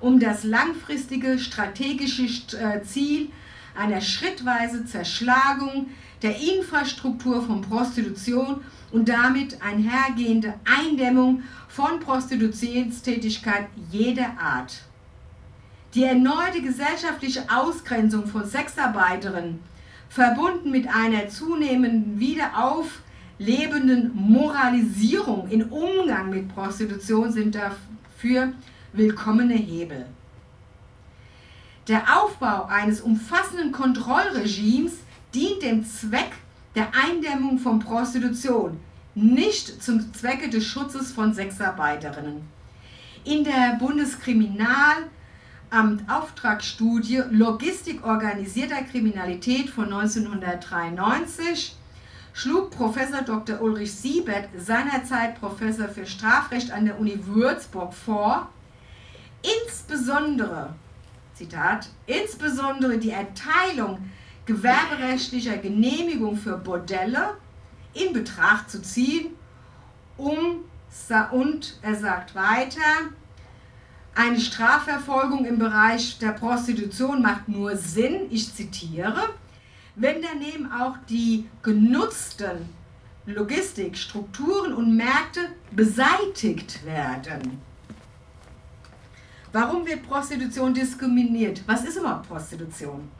um 0.00 0.18
das 0.18 0.42
langfristige 0.42 1.38
strategische 1.38 2.24
äh, 2.56 2.82
Ziel 2.82 3.28
einer 3.76 4.00
schrittweise 4.00 4.84
Zerschlagung 4.84 5.86
der 6.22 6.36
Infrastruktur 6.40 7.46
von 7.46 7.60
Prostitution 7.60 8.60
und 8.90 9.08
damit 9.08 9.62
einhergehende 9.62 10.54
Eindämmung 10.64 11.44
von 11.68 12.00
Prostitutionstätigkeit 12.00 13.68
jeder 13.92 14.36
Art. 14.40 14.80
Die 15.96 16.04
erneute 16.04 16.60
gesellschaftliche 16.60 17.44
Ausgrenzung 17.48 18.26
von 18.26 18.44
Sexarbeiterinnen, 18.44 19.60
verbunden 20.10 20.70
mit 20.70 20.86
einer 20.86 21.26
zunehmenden 21.28 22.20
wiederauflebenden 22.20 24.14
Moralisierung 24.14 25.48
im 25.48 25.72
Umgang 25.72 26.28
mit 26.28 26.54
Prostitution, 26.54 27.32
sind 27.32 27.54
dafür 27.54 28.52
willkommene 28.92 29.54
Hebel. 29.54 30.04
Der 31.88 32.02
Aufbau 32.14 32.66
eines 32.66 33.00
umfassenden 33.00 33.72
Kontrollregimes 33.72 34.98
dient 35.34 35.62
dem 35.62 35.82
Zweck 35.82 36.32
der 36.74 36.88
Eindämmung 36.94 37.58
von 37.58 37.78
Prostitution, 37.78 38.78
nicht 39.14 39.82
zum 39.82 40.12
Zwecke 40.12 40.50
des 40.50 40.66
Schutzes 40.66 41.12
von 41.12 41.32
Sexarbeiterinnen. 41.32 42.42
In 43.24 43.44
der 43.44 43.78
Bundeskriminal- 43.80 45.08
Auftragsstudie 46.08 47.22
Logistik 47.30 48.04
organisierter 48.04 48.82
Kriminalität 48.82 49.68
von 49.68 49.92
1993 49.92 51.76
schlug 52.32 52.70
Professor 52.70 53.22
Dr. 53.22 53.60
Ulrich 53.60 53.92
Siebert, 53.92 54.48
seinerzeit 54.56 55.40
Professor 55.40 55.88
für 55.88 56.06
Strafrecht 56.06 56.70
an 56.70 56.84
der 56.84 57.00
Uni 57.00 57.18
Würzburg, 57.26 57.94
vor, 57.94 58.48
insbesondere, 59.64 60.74
Zitat, 61.34 61.88
insbesondere 62.06 62.98
die 62.98 63.10
Erteilung 63.10 64.10
gewerberechtlicher 64.44 65.56
Genehmigung 65.56 66.36
für 66.36 66.58
Bordelle 66.58 67.36
in 67.94 68.12
Betracht 68.12 68.70
zu 68.70 68.82
ziehen, 68.82 69.34
um, 70.16 70.64
und 71.32 71.78
er 71.82 71.94
sagt 71.94 72.34
weiter, 72.34 73.10
eine 74.16 74.40
Strafverfolgung 74.40 75.44
im 75.44 75.58
Bereich 75.58 76.18
der 76.18 76.32
Prostitution 76.32 77.20
macht 77.20 77.48
nur 77.48 77.76
Sinn, 77.76 78.22
ich 78.30 78.52
zitiere, 78.54 79.28
wenn 79.94 80.22
daneben 80.22 80.72
auch 80.72 80.96
die 81.08 81.46
genutzten 81.62 82.68
Logistik, 83.26 83.96
Strukturen 83.96 84.72
und 84.72 84.96
Märkte 84.96 85.40
beseitigt 85.70 86.84
werden. 86.86 87.60
Warum 89.52 89.86
wird 89.86 90.06
Prostitution 90.06 90.72
diskriminiert? 90.72 91.62
Was 91.66 91.84
ist 91.84 91.96
überhaupt 91.96 92.28
Prostitution? 92.28 93.10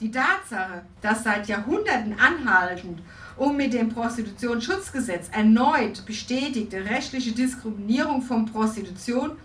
Die 0.00 0.10
Tatsache, 0.10 0.82
dass 1.00 1.22
seit 1.22 1.46
Jahrhunderten 1.46 2.16
anhaltend 2.18 3.00
und 3.36 3.56
mit 3.56 3.72
dem 3.72 3.88
Prostitutionsschutzgesetz 3.88 5.28
erneut 5.30 6.04
bestätigte 6.06 6.84
rechtliche 6.84 7.32
Diskriminierung 7.32 8.20
von 8.20 8.46
Prostitution 8.46 9.36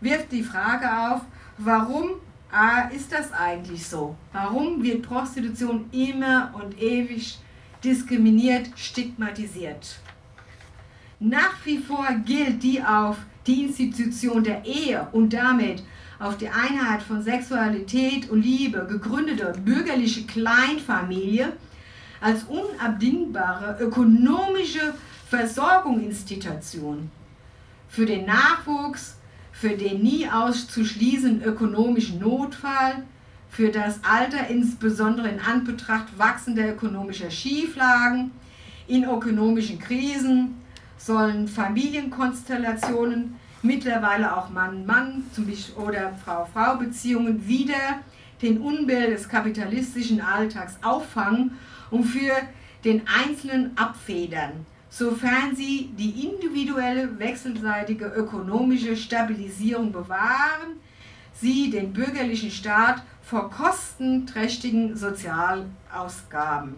wirft 0.00 0.32
die 0.32 0.42
Frage 0.42 0.86
auf, 0.86 1.22
warum 1.58 2.10
äh, 2.52 2.94
ist 2.94 3.12
das 3.12 3.32
eigentlich 3.32 3.86
so? 3.86 4.16
Warum 4.32 4.82
wird 4.82 5.02
Prostitution 5.02 5.88
immer 5.92 6.52
und 6.54 6.80
ewig 6.80 7.38
diskriminiert, 7.84 8.70
stigmatisiert? 8.76 10.00
Nach 11.18 11.54
wie 11.64 11.78
vor 11.78 12.06
gilt 12.24 12.62
die 12.62 12.82
auf 12.82 13.18
die 13.46 13.64
Institution 13.64 14.42
der 14.42 14.64
Ehe 14.64 15.06
und 15.12 15.32
damit 15.32 15.82
auf 16.18 16.36
die 16.36 16.48
Einheit 16.48 17.02
von 17.02 17.22
Sexualität 17.22 18.28
und 18.30 18.42
Liebe 18.42 18.86
gegründete 18.88 19.52
bürgerliche 19.64 20.26
Kleinfamilie 20.26 21.52
als 22.20 22.44
unabdingbare 22.44 23.78
ökonomische 23.80 24.94
Versorgungsinstitution 25.28 27.10
für 27.88 28.04
den 28.04 28.26
Nachwuchs 28.26 29.16
für 29.60 29.76
den 29.76 30.02
nie 30.02 30.26
auszuschließenden 30.26 31.42
ökonomischen 31.46 32.18
Notfall, 32.18 33.04
für 33.50 33.68
das 33.68 34.00
Alter 34.02 34.48
insbesondere 34.48 35.28
in 35.28 35.38
Anbetracht 35.38 36.06
wachsender 36.16 36.70
ökonomischer 36.72 37.30
Schieflagen, 37.30 38.30
in 38.86 39.04
ökonomischen 39.04 39.78
Krisen 39.78 40.54
sollen 40.96 41.46
Familienkonstellationen, 41.46 43.36
mittlerweile 43.62 44.34
auch 44.34 44.48
Mann-Mann 44.48 45.24
oder 45.76 46.14
Frau-Frau-Beziehungen 46.24 47.46
wieder 47.46 48.00
den 48.40 48.62
Unbill 48.62 49.10
des 49.10 49.28
kapitalistischen 49.28 50.22
Alltags 50.22 50.78
auffangen 50.80 51.52
und 51.90 52.04
für 52.04 52.32
den 52.84 53.02
Einzelnen 53.06 53.76
abfedern, 53.76 54.64
sofern 54.90 55.54
sie 55.54 55.90
die 55.96 56.26
individuelle 56.26 57.18
wechselseitige 57.18 58.06
ökonomische 58.06 58.96
Stabilisierung 58.96 59.92
bewahren, 59.92 60.80
sie 61.32 61.70
den 61.70 61.92
bürgerlichen 61.92 62.50
Staat 62.50 63.02
vor 63.22 63.48
kostenträchtigen 63.50 64.96
Sozialausgaben. 64.96 66.74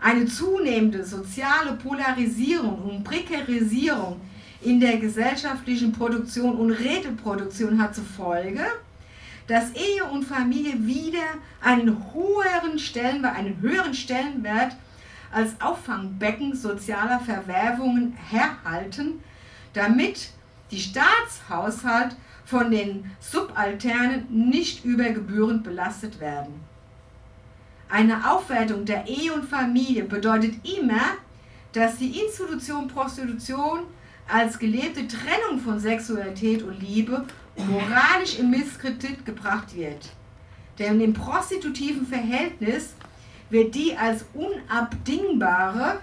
Eine 0.00 0.26
zunehmende 0.26 1.04
soziale 1.04 1.72
Polarisierung 1.72 2.82
und 2.82 3.02
Prekarisierung 3.02 4.20
in 4.60 4.78
der 4.78 4.98
gesellschaftlichen 4.98 5.92
Produktion 5.92 6.54
und 6.56 6.70
Reproduktion 6.70 7.80
hat 7.80 7.94
zur 7.94 8.04
Folge, 8.04 8.64
dass 9.46 9.72
Ehe 9.72 10.04
und 10.04 10.24
Familie 10.24 10.74
wieder 10.86 11.24
einen 11.62 11.96
höheren 12.12 12.78
Stellenwert, 12.78 13.36
einen 13.36 13.60
höheren 13.60 13.94
Stellenwert 13.94 14.76
als 15.36 15.60
Auffangbecken 15.60 16.56
sozialer 16.56 17.20
Verwerfungen 17.20 18.16
herhalten, 18.30 19.22
damit 19.74 20.30
die 20.70 20.80
Staatshaushalt 20.80 22.16
von 22.46 22.70
den 22.70 23.10
Subalternen 23.20 24.24
nicht 24.30 24.86
übergebührend 24.86 25.62
belastet 25.62 26.20
werden. 26.20 26.54
Eine 27.90 28.30
Aufwertung 28.30 28.86
der 28.86 29.06
Ehe 29.06 29.34
und 29.34 29.44
Familie 29.44 30.04
bedeutet 30.04 30.54
immer, 30.66 31.02
dass 31.74 31.98
die 31.98 32.18
Institution 32.18 32.88
Prostitution 32.88 33.80
als 34.32 34.58
gelebte 34.58 35.06
Trennung 35.06 35.60
von 35.62 35.78
Sexualität 35.78 36.62
und 36.62 36.80
Liebe 36.80 37.26
moralisch 37.56 38.38
in 38.38 38.48
Misskredit 38.48 39.26
gebracht 39.26 39.76
wird. 39.76 40.08
Denn 40.78 40.98
im 41.02 41.12
prostitutiven 41.12 42.06
Verhältnis 42.06 42.94
wird 43.50 43.74
die 43.74 43.96
als 43.96 44.24
unabdingbare 44.34 45.98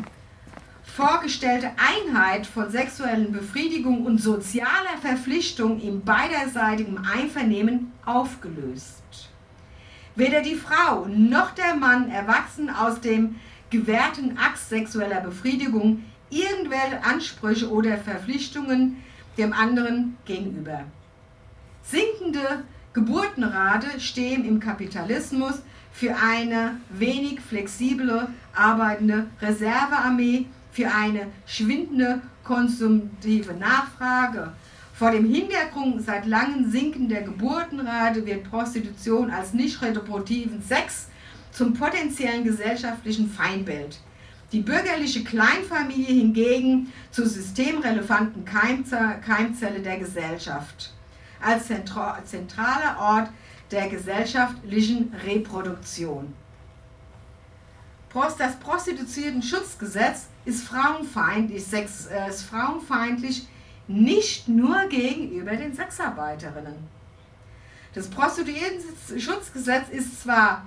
vorgestellte 0.84 1.72
Einheit 1.78 2.46
von 2.46 2.70
sexuellen 2.70 3.32
Befriedigung 3.32 4.06
und 4.06 4.20
sozialer 4.20 4.98
Verpflichtung 5.02 5.82
im 5.82 6.02
beiderseitigen 6.02 7.00
Einvernehmen 7.00 7.92
aufgelöst. 8.06 9.02
Weder 10.16 10.42
die 10.42 10.56
Frau 10.56 11.08
noch 11.08 11.52
der 11.52 11.76
Mann 11.76 12.10
erwachsen 12.10 12.70
aus 12.70 13.02
dem 13.02 13.36
gewährten 13.72 14.38
Akt 14.38 14.60
sexueller 14.60 15.22
Befriedigung 15.22 16.04
irgendwelche 16.30 17.04
Ansprüche 17.04 17.70
oder 17.70 17.98
Verpflichtungen 17.98 19.04
dem 19.38 19.54
anderen 19.54 20.18
gegenüber. 20.26 20.84
Sinkende 21.82 22.64
Geburtenrate 22.94 24.00
stehen 24.00 24.46
im 24.46 24.60
Kapitalismus 24.60 25.64
für 25.94 26.16
eine 26.16 26.80
wenig 26.90 27.40
flexible 27.40 28.28
arbeitende 28.56 29.28
Reservearmee, 29.42 30.48
für 30.72 30.92
eine 30.92 31.28
schwindende 31.46 32.22
konsumtive 32.44 33.54
Nachfrage. 33.54 34.52
Vor 34.94 35.12
dem 35.12 35.32
Hintergrund 35.32 36.04
seit 36.04 36.26
langem 36.26 36.72
sinkender 36.72 37.22
Geburtenrate 37.22 38.26
wird 38.26 38.50
Prostitution 38.50 39.30
als 39.30 39.54
nicht 39.54 39.82
reproduktiven 39.82 40.62
Sex 40.62 41.08
zum 41.52 41.74
potenziellen 41.74 42.44
gesellschaftlichen 42.44 43.30
Feindbild. 43.30 44.00
Die 44.52 44.62
bürgerliche 44.62 45.24
Kleinfamilie 45.24 46.14
hingegen 46.14 46.92
zur 47.12 47.28
systemrelevanten 47.28 48.46
Keimzelle 48.46 49.80
der 49.80 49.98
Gesellschaft 49.98 50.94
als 51.42 51.68
zentraler 51.68 52.98
Ort 53.00 53.30
der 53.72 53.90
gesellschaftlichen 53.90 55.14
Reproduktion. 55.26 56.34
Das 58.38 58.60
Prostituierten-Schutzgesetz 58.60 60.28
ist 60.46 60.66
frauenfeindlich, 60.66 61.66
sex, 61.66 62.06
äh, 62.06 62.30
ist 62.30 62.44
frauenfeindlich 62.44 63.48
nicht 63.88 64.48
nur 64.48 64.86
gegenüber 64.86 65.56
den 65.56 65.74
Sexarbeiterinnen. 65.74 66.76
Das 67.94 68.08
Prostituierten-Schutzgesetz 68.10 69.90
ist 69.90 70.22
zwar 70.22 70.66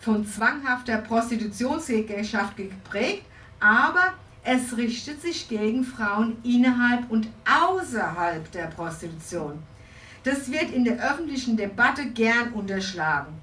von 0.00 0.26
zwanghafter 0.26 0.98
Prostitutionsgesellschaft 0.98 2.56
geprägt, 2.56 3.24
aber 3.60 4.14
es 4.44 4.76
richtet 4.76 5.22
sich 5.22 5.48
gegen 5.48 5.84
Frauen 5.84 6.36
innerhalb 6.42 7.10
und 7.10 7.28
außerhalb 7.46 8.50
der 8.52 8.66
Prostitution. 8.66 9.62
Das 10.24 10.50
wird 10.50 10.70
in 10.70 10.84
der 10.84 11.02
öffentlichen 11.02 11.56
Debatte 11.56 12.06
gern 12.06 12.52
unterschlagen. 12.52 13.34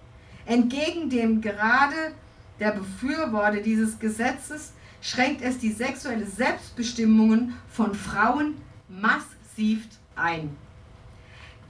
Entgegen 0.46 1.10
dem 1.10 1.42
gerade 1.42 2.14
der 2.60 2.72
Befürworter 2.72 3.62
dieses 3.62 4.00
Gesetzes 4.00 4.74
schränkt 5.02 5.42
es 5.42 5.60
die 5.60 5.72
sexuelle 5.72 6.26
Selbstbestimmungen 6.26 7.54
von 7.70 7.94
Frauen 7.94 8.56
massiv 8.88 9.88
ein. 10.16 10.56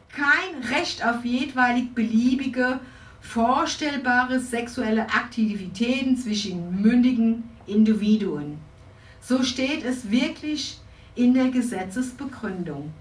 Kein 0.09 0.63
Recht 0.71 1.05
auf 1.05 1.23
jedweilig 1.23 1.93
beliebige, 1.93 2.79
vorstellbare 3.21 4.39
sexuelle 4.39 5.03
Aktivitäten 5.03 6.17
zwischen 6.17 6.81
mündigen 6.81 7.43
Individuen. 7.67 8.57
So 9.21 9.43
steht 9.43 9.83
es 9.85 10.09
wirklich 10.09 10.79
in 11.15 11.33
der 11.33 11.49
Gesetzesbegründung. 11.49 12.91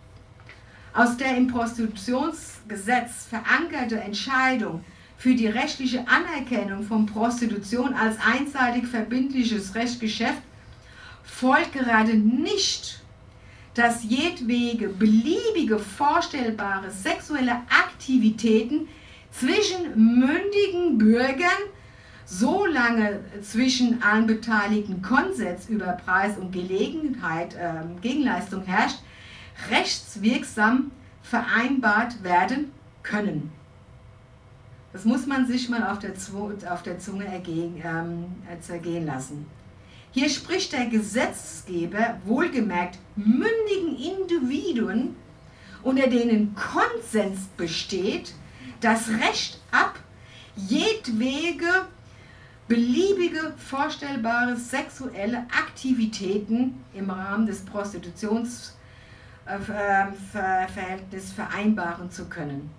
Aus 0.99 1.17
der 1.17 1.37
im 1.37 1.47
Prostitutionsgesetz 1.47 3.27
verankerte 3.31 4.01
Entscheidung 4.01 4.85
für 5.17 5.37
die 5.37 5.47
rechtliche 5.47 6.05
Anerkennung 6.09 6.83
von 6.83 7.07
Prostitution 7.07 7.95
als 7.95 8.17
einseitig 8.19 8.89
verbindliches 8.89 9.77
Rechtsgeschäft 9.77 10.43
folgt 11.23 11.75
gerade 11.75 12.15
nicht, 12.15 13.01
dass 13.75 14.03
jedwege 14.03 14.89
beliebige 14.89 15.79
vorstellbare 15.79 16.91
sexuelle 16.91 17.63
Aktivitäten 17.71 18.89
zwischen 19.31 20.19
mündigen 20.19 20.99
Bürgern 20.99 21.63
so 22.27 22.67
lange 22.67 23.21
zwischen 23.41 24.03
allen 24.03 24.27
Beteiligten 24.27 25.01
Konsens 25.01 25.69
über 25.69 25.93
Preis 25.93 26.37
und 26.37 26.51
Gelegenheit, 26.51 27.55
äh, 27.55 27.85
Gegenleistung 28.03 28.65
herrscht, 28.65 28.99
rechtswirksam 29.71 30.91
vereinbart 31.23 32.23
werden 32.23 32.73
können. 33.03 33.53
Das 34.93 35.05
muss 35.05 35.27
man 35.27 35.47
sich 35.47 35.69
mal 35.69 35.87
auf 35.91 35.99
der, 35.99 36.13
auf 36.73 36.83
der 36.83 36.99
Zunge 36.99 37.27
ergehen, 37.27 37.81
ähm, 37.85 38.25
zergehen 38.61 39.07
lassen. 39.07 39.47
Hier 40.11 40.29
spricht 40.31 40.73
der 40.73 40.87
Gesetzgeber 40.87 42.19
wohlgemerkt 42.25 42.99
mündigen 43.15 43.97
Individuen, 43.99 45.15
unter 45.83 46.09
denen 46.09 46.55
Konsens 46.55 47.41
besteht, 47.57 48.35
das 48.81 49.09
Recht 49.09 49.61
ab, 49.71 49.99
jedwege 50.57 51.67
beliebige 52.67 53.55
vorstellbare 53.57 54.57
sexuelle 54.57 55.47
Aktivitäten 55.51 56.85
im 56.95 57.11
Rahmen 57.11 57.47
des 57.47 57.61
Prostitutionsverhältnisses 59.49 61.33
vereinbaren 61.33 62.11
zu 62.11 62.27
können. 62.27 62.71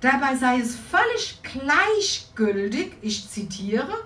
Dabei 0.00 0.36
sei 0.36 0.60
es 0.60 0.76
völlig 0.76 1.40
gleichgültig, 1.42 2.92
ich 3.02 3.28
zitiere, 3.28 4.04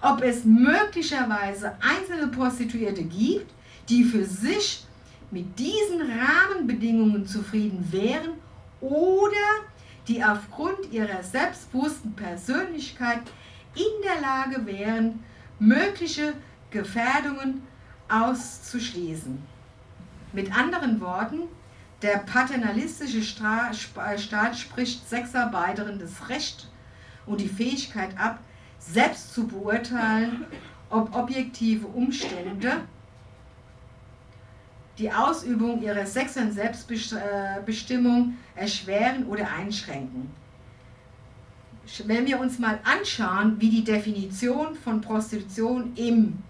ob 0.00 0.22
es 0.22 0.44
möglicherweise 0.44 1.76
einzelne 1.80 2.28
Prostituierte 2.28 3.02
gibt, 3.02 3.52
die 3.88 4.04
für 4.04 4.24
sich 4.24 4.84
mit 5.32 5.58
diesen 5.58 6.02
Rahmenbedingungen 6.02 7.26
zufrieden 7.26 7.88
wären 7.90 8.32
oder 8.80 9.66
die 10.06 10.22
aufgrund 10.22 10.92
ihrer 10.92 11.22
selbstbewussten 11.22 12.14
Persönlichkeit 12.14 13.22
in 13.74 14.02
der 14.04 14.20
Lage 14.20 14.66
wären, 14.66 15.24
mögliche 15.58 16.34
Gefährdungen 16.70 17.62
auszuschließen. 18.08 19.51
Mit 20.32 20.56
anderen 20.56 21.00
Worten, 21.00 21.42
der 22.00 22.18
paternalistische 22.18 23.22
Staat 23.22 23.76
spricht 23.76 25.08
Sexarbeiterinnen 25.08 25.98
das 25.98 26.28
Recht 26.28 26.68
und 27.26 27.40
die 27.40 27.48
Fähigkeit 27.48 28.18
ab, 28.18 28.40
selbst 28.78 29.34
zu 29.34 29.46
beurteilen, 29.46 30.46
ob 30.90 31.14
objektive 31.14 31.86
Umstände 31.86 32.82
die 34.98 35.10
Ausübung 35.10 35.80
ihrer 35.82 36.04
sexuellen 36.04 36.52
Selbstbestimmung 36.52 38.36
erschweren 38.54 39.26
oder 39.26 39.50
einschränken. 39.50 40.30
Wenn 42.04 42.26
wir 42.26 42.38
uns 42.40 42.58
mal 42.58 42.78
anschauen, 42.84 43.60
wie 43.60 43.70
die 43.70 43.84
Definition 43.84 44.74
von 44.74 45.00
Prostitution 45.00 45.92
im 45.96 46.42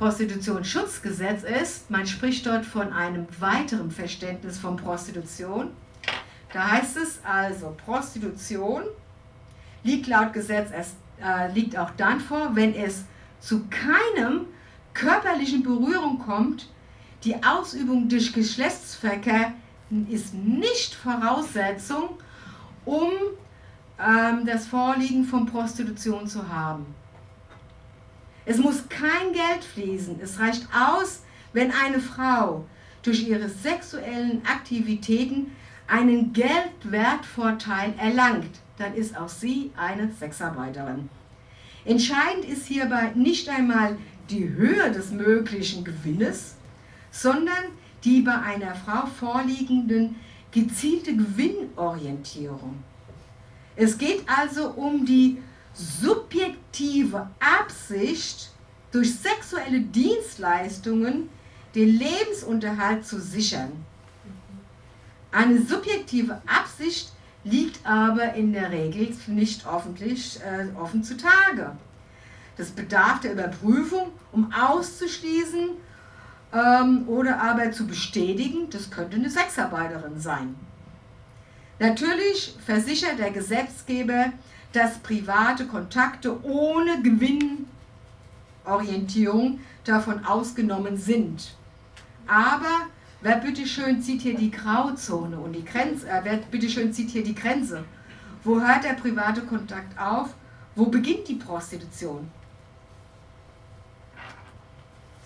Prostitutionsschutzgesetz 0.00 1.42
ist, 1.42 1.90
man 1.90 2.06
spricht 2.06 2.46
dort 2.46 2.64
von 2.64 2.90
einem 2.90 3.26
weiteren 3.38 3.90
Verständnis 3.90 4.56
von 4.56 4.78
Prostitution. 4.78 5.72
Da 6.54 6.70
heißt 6.70 6.96
es 6.96 7.20
also, 7.22 7.76
Prostitution 7.84 8.84
liegt 9.82 10.06
laut 10.06 10.32
Gesetz 10.32 10.70
erst, 10.70 10.94
äh, 11.22 11.52
liegt 11.52 11.76
auch 11.76 11.90
dann 11.98 12.18
vor, 12.18 12.56
wenn 12.56 12.74
es 12.74 13.04
zu 13.40 13.66
keinem 13.68 14.46
körperlichen 14.94 15.62
Berührung 15.62 16.18
kommt. 16.18 16.70
Die 17.22 17.34
Ausübung 17.44 18.08
durch 18.08 18.32
Geschlechtsverkehr 18.32 19.52
ist 20.08 20.32
nicht 20.32 20.94
Voraussetzung, 20.94 22.16
um 22.86 23.10
ähm, 23.98 24.46
das 24.46 24.66
Vorliegen 24.66 25.24
von 25.24 25.44
Prostitution 25.44 26.26
zu 26.26 26.48
haben. 26.48 26.86
Es 28.50 28.58
muss 28.58 28.88
kein 28.88 29.32
Geld 29.32 29.62
fließen. 29.62 30.18
Es 30.20 30.40
reicht 30.40 30.66
aus, 30.74 31.22
wenn 31.52 31.70
eine 31.70 32.00
Frau 32.00 32.64
durch 33.00 33.28
ihre 33.28 33.48
sexuellen 33.48 34.44
Aktivitäten 34.44 35.52
einen 35.86 36.32
Geldwertvorteil 36.32 37.94
erlangt, 37.96 38.50
dann 38.76 38.96
ist 38.96 39.16
auch 39.16 39.28
sie 39.28 39.70
eine 39.76 40.10
Sexarbeiterin. 40.10 41.08
Entscheidend 41.84 42.44
ist 42.44 42.66
hierbei 42.66 43.12
nicht 43.14 43.48
einmal 43.48 43.96
die 44.30 44.48
Höhe 44.48 44.90
des 44.90 45.12
möglichen 45.12 45.84
Gewinnes, 45.84 46.56
sondern 47.12 47.66
die 48.02 48.20
bei 48.20 48.34
einer 48.36 48.74
Frau 48.74 49.06
vorliegenden 49.06 50.16
gezielte 50.50 51.14
Gewinnorientierung. 51.14 52.82
Es 53.76 53.96
geht 53.96 54.24
also 54.26 54.70
um 54.70 55.06
die 55.06 55.38
subjektive 55.74 57.28
Absicht, 57.38 58.50
durch 58.92 59.14
sexuelle 59.14 59.80
Dienstleistungen 59.80 61.28
den 61.74 61.88
Lebensunterhalt 61.98 63.06
zu 63.06 63.20
sichern. 63.20 63.70
Eine 65.30 65.62
subjektive 65.62 66.42
Absicht 66.46 67.12
liegt 67.44 67.86
aber 67.86 68.34
in 68.34 68.52
der 68.52 68.70
Regel 68.70 69.14
nicht 69.28 69.66
öffentlich, 69.66 70.40
äh, 70.40 70.76
offen 70.76 71.04
zutage. 71.04 71.76
Das 72.56 72.70
bedarf 72.70 73.20
der 73.20 73.32
Überprüfung, 73.32 74.08
um 74.32 74.52
auszuschließen 74.52 75.70
ähm, 76.52 77.08
oder 77.08 77.40
aber 77.40 77.70
zu 77.70 77.86
bestätigen, 77.86 78.68
das 78.70 78.90
könnte 78.90 79.16
eine 79.16 79.30
Sexarbeiterin 79.30 80.18
sein. 80.18 80.56
Natürlich 81.78 82.54
versichert 82.66 83.18
der 83.18 83.30
Gesetzgeber, 83.30 84.32
dass 84.72 84.98
private 84.98 85.66
Kontakte 85.66 86.42
ohne 86.44 87.02
Gewinnorientierung 87.02 89.60
davon 89.84 90.24
ausgenommen 90.24 90.96
sind. 90.96 91.54
Aber 92.26 92.86
wer 93.20 93.36
bitteschön 93.36 94.02
zieht 94.02 94.22
hier 94.22 94.36
die 94.36 94.50
Grauzone 94.50 95.38
und 95.38 95.52
die 95.52 95.64
Grenze, 95.64 96.08
äh, 96.08 96.20
wer 96.22 96.36
bitteschön 96.36 96.92
zieht 96.92 97.10
hier 97.10 97.24
die 97.24 97.34
Grenze? 97.34 97.84
Wo 98.44 98.60
hört 98.60 98.84
der 98.84 98.94
private 98.94 99.42
Kontakt 99.42 99.98
auf? 99.98 100.34
Wo 100.74 100.86
beginnt 100.86 101.28
die 101.28 101.34
Prostitution? 101.34 102.30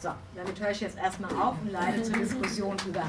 So, 0.01 0.11
damit 0.34 0.61
höre 0.61 0.70
ich 0.70 0.80
jetzt 0.80 0.99
erstmal 0.99 1.32
auf 1.36 1.55
und 1.62 1.70
leite 1.70 2.03
zur 2.03 2.16
Diskussion 2.16 2.76
über. 2.86 3.05